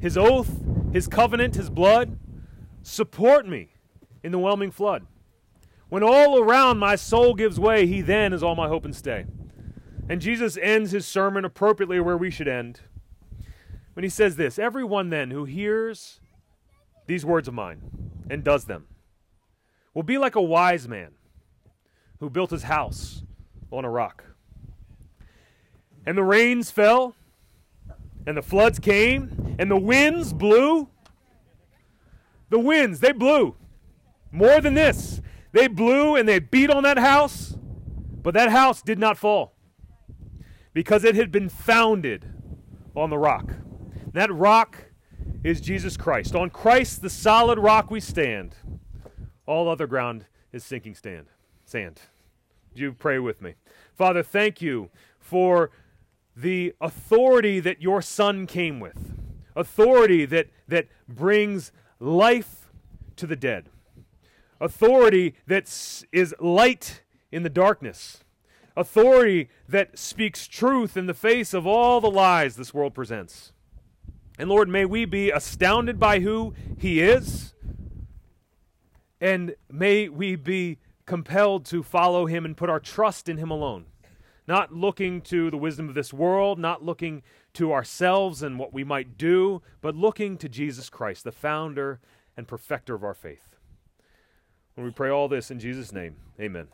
His 0.00 0.16
oath, 0.16 0.50
his 0.92 1.08
covenant, 1.08 1.56
his 1.56 1.68
blood 1.68 2.18
support 2.82 3.46
me 3.46 3.70
in 4.22 4.32
the 4.32 4.38
whelming 4.38 4.70
flood. 4.70 5.06
When 5.88 6.04
all 6.04 6.38
around 6.38 6.78
my 6.78 6.94
soul 6.94 7.34
gives 7.34 7.58
way, 7.58 7.86
he 7.86 8.00
then 8.00 8.32
is 8.32 8.42
all 8.42 8.54
my 8.54 8.68
hope 8.68 8.84
and 8.84 8.94
stay. 8.94 9.26
And 10.08 10.20
Jesus 10.20 10.56
ends 10.62 10.92
his 10.92 11.06
sermon 11.06 11.44
appropriately 11.44 12.00
where 12.00 12.16
we 12.16 12.30
should 12.30 12.48
end 12.48 12.80
when 13.94 14.04
he 14.04 14.08
says 14.08 14.36
this 14.36 14.58
Everyone 14.58 15.10
then 15.10 15.30
who 15.30 15.44
hears 15.44 16.20
these 17.06 17.24
words 17.24 17.48
of 17.48 17.54
mine 17.54 17.82
and 18.30 18.44
does 18.44 18.64
them 18.64 18.86
will 19.92 20.02
be 20.02 20.18
like 20.18 20.36
a 20.36 20.42
wise 20.42 20.88
man 20.88 21.12
who 22.20 22.30
built 22.30 22.50
his 22.50 22.62
house 22.62 23.24
on 23.70 23.84
a 23.84 23.90
rock. 23.90 24.24
And 26.06 26.16
the 26.16 26.24
rains 26.24 26.70
fell, 26.70 27.14
and 28.26 28.36
the 28.36 28.42
floods 28.42 28.78
came, 28.78 29.56
and 29.58 29.70
the 29.70 29.76
winds 29.76 30.32
blew. 30.32 30.88
The 32.48 32.58
winds, 32.58 33.00
they 33.00 33.12
blew. 33.12 33.56
More 34.32 34.60
than 34.60 34.74
this, 34.74 35.20
they 35.52 35.66
blew 35.66 36.16
and 36.16 36.28
they 36.28 36.38
beat 36.38 36.70
on 36.70 36.82
that 36.84 36.98
house, 36.98 37.56
but 38.22 38.34
that 38.34 38.50
house 38.50 38.82
did 38.82 38.98
not 38.98 39.18
fall 39.18 39.54
because 40.72 41.04
it 41.04 41.14
had 41.14 41.32
been 41.32 41.48
founded 41.48 42.26
on 42.94 43.10
the 43.10 43.18
rock. 43.18 43.52
That 44.12 44.32
rock 44.32 44.84
is 45.42 45.60
Jesus 45.60 45.96
Christ. 45.96 46.34
On 46.34 46.50
Christ, 46.50 47.02
the 47.02 47.10
solid 47.10 47.58
rock, 47.58 47.90
we 47.90 48.00
stand. 48.00 48.54
All 49.46 49.68
other 49.68 49.86
ground 49.86 50.26
is 50.52 50.64
sinking 50.64 50.94
stand, 50.94 51.26
sand. 51.64 52.00
You 52.74 52.92
pray 52.92 53.18
with 53.18 53.42
me. 53.42 53.54
Father, 53.94 54.22
thank 54.22 54.62
you 54.62 54.90
for 55.18 55.70
the 56.36 56.74
authority 56.80 57.60
that 57.60 57.82
your 57.82 58.00
Son 58.02 58.46
came 58.46 58.80
with, 58.80 59.14
authority 59.54 60.24
that, 60.26 60.48
that 60.68 60.86
brings 61.08 61.72
life 61.98 62.70
to 63.16 63.26
the 63.26 63.36
dead, 63.36 63.68
authority 64.60 65.34
that 65.46 65.64
is 66.12 66.34
light 66.38 67.02
in 67.30 67.42
the 67.42 67.50
darkness, 67.50 68.24
authority 68.76 69.48
that 69.68 69.98
speaks 69.98 70.46
truth 70.46 70.96
in 70.96 71.06
the 71.06 71.14
face 71.14 71.52
of 71.52 71.66
all 71.66 72.00
the 72.00 72.10
lies 72.10 72.56
this 72.56 72.72
world 72.72 72.94
presents. 72.94 73.52
And 74.38 74.48
Lord, 74.48 74.68
may 74.68 74.86
we 74.86 75.04
be 75.04 75.30
astounded 75.30 76.00
by 76.00 76.20
who 76.20 76.54
He 76.78 77.00
is, 77.00 77.52
and 79.20 79.54
may 79.70 80.08
we 80.08 80.34
be 80.36 80.78
compelled 81.04 81.66
to 81.66 81.82
follow 81.82 82.26
Him 82.26 82.44
and 82.44 82.56
put 82.56 82.70
our 82.70 82.80
trust 82.80 83.28
in 83.28 83.36
Him 83.36 83.50
alone. 83.50 83.84
Not 84.50 84.74
looking 84.74 85.20
to 85.20 85.48
the 85.48 85.56
wisdom 85.56 85.88
of 85.88 85.94
this 85.94 86.12
world, 86.12 86.58
not 86.58 86.84
looking 86.84 87.22
to 87.54 87.72
ourselves 87.72 88.42
and 88.42 88.58
what 88.58 88.72
we 88.72 88.82
might 88.82 89.16
do, 89.16 89.62
but 89.80 89.94
looking 89.94 90.36
to 90.38 90.48
Jesus 90.48 90.90
Christ, 90.90 91.22
the 91.22 91.30
founder 91.30 92.00
and 92.36 92.48
perfecter 92.48 92.96
of 92.96 93.04
our 93.04 93.14
faith. 93.14 93.54
When 94.74 94.84
we 94.84 94.90
pray 94.90 95.08
all 95.08 95.28
this 95.28 95.52
in 95.52 95.60
Jesus' 95.60 95.92
name, 95.92 96.16
amen. 96.40 96.66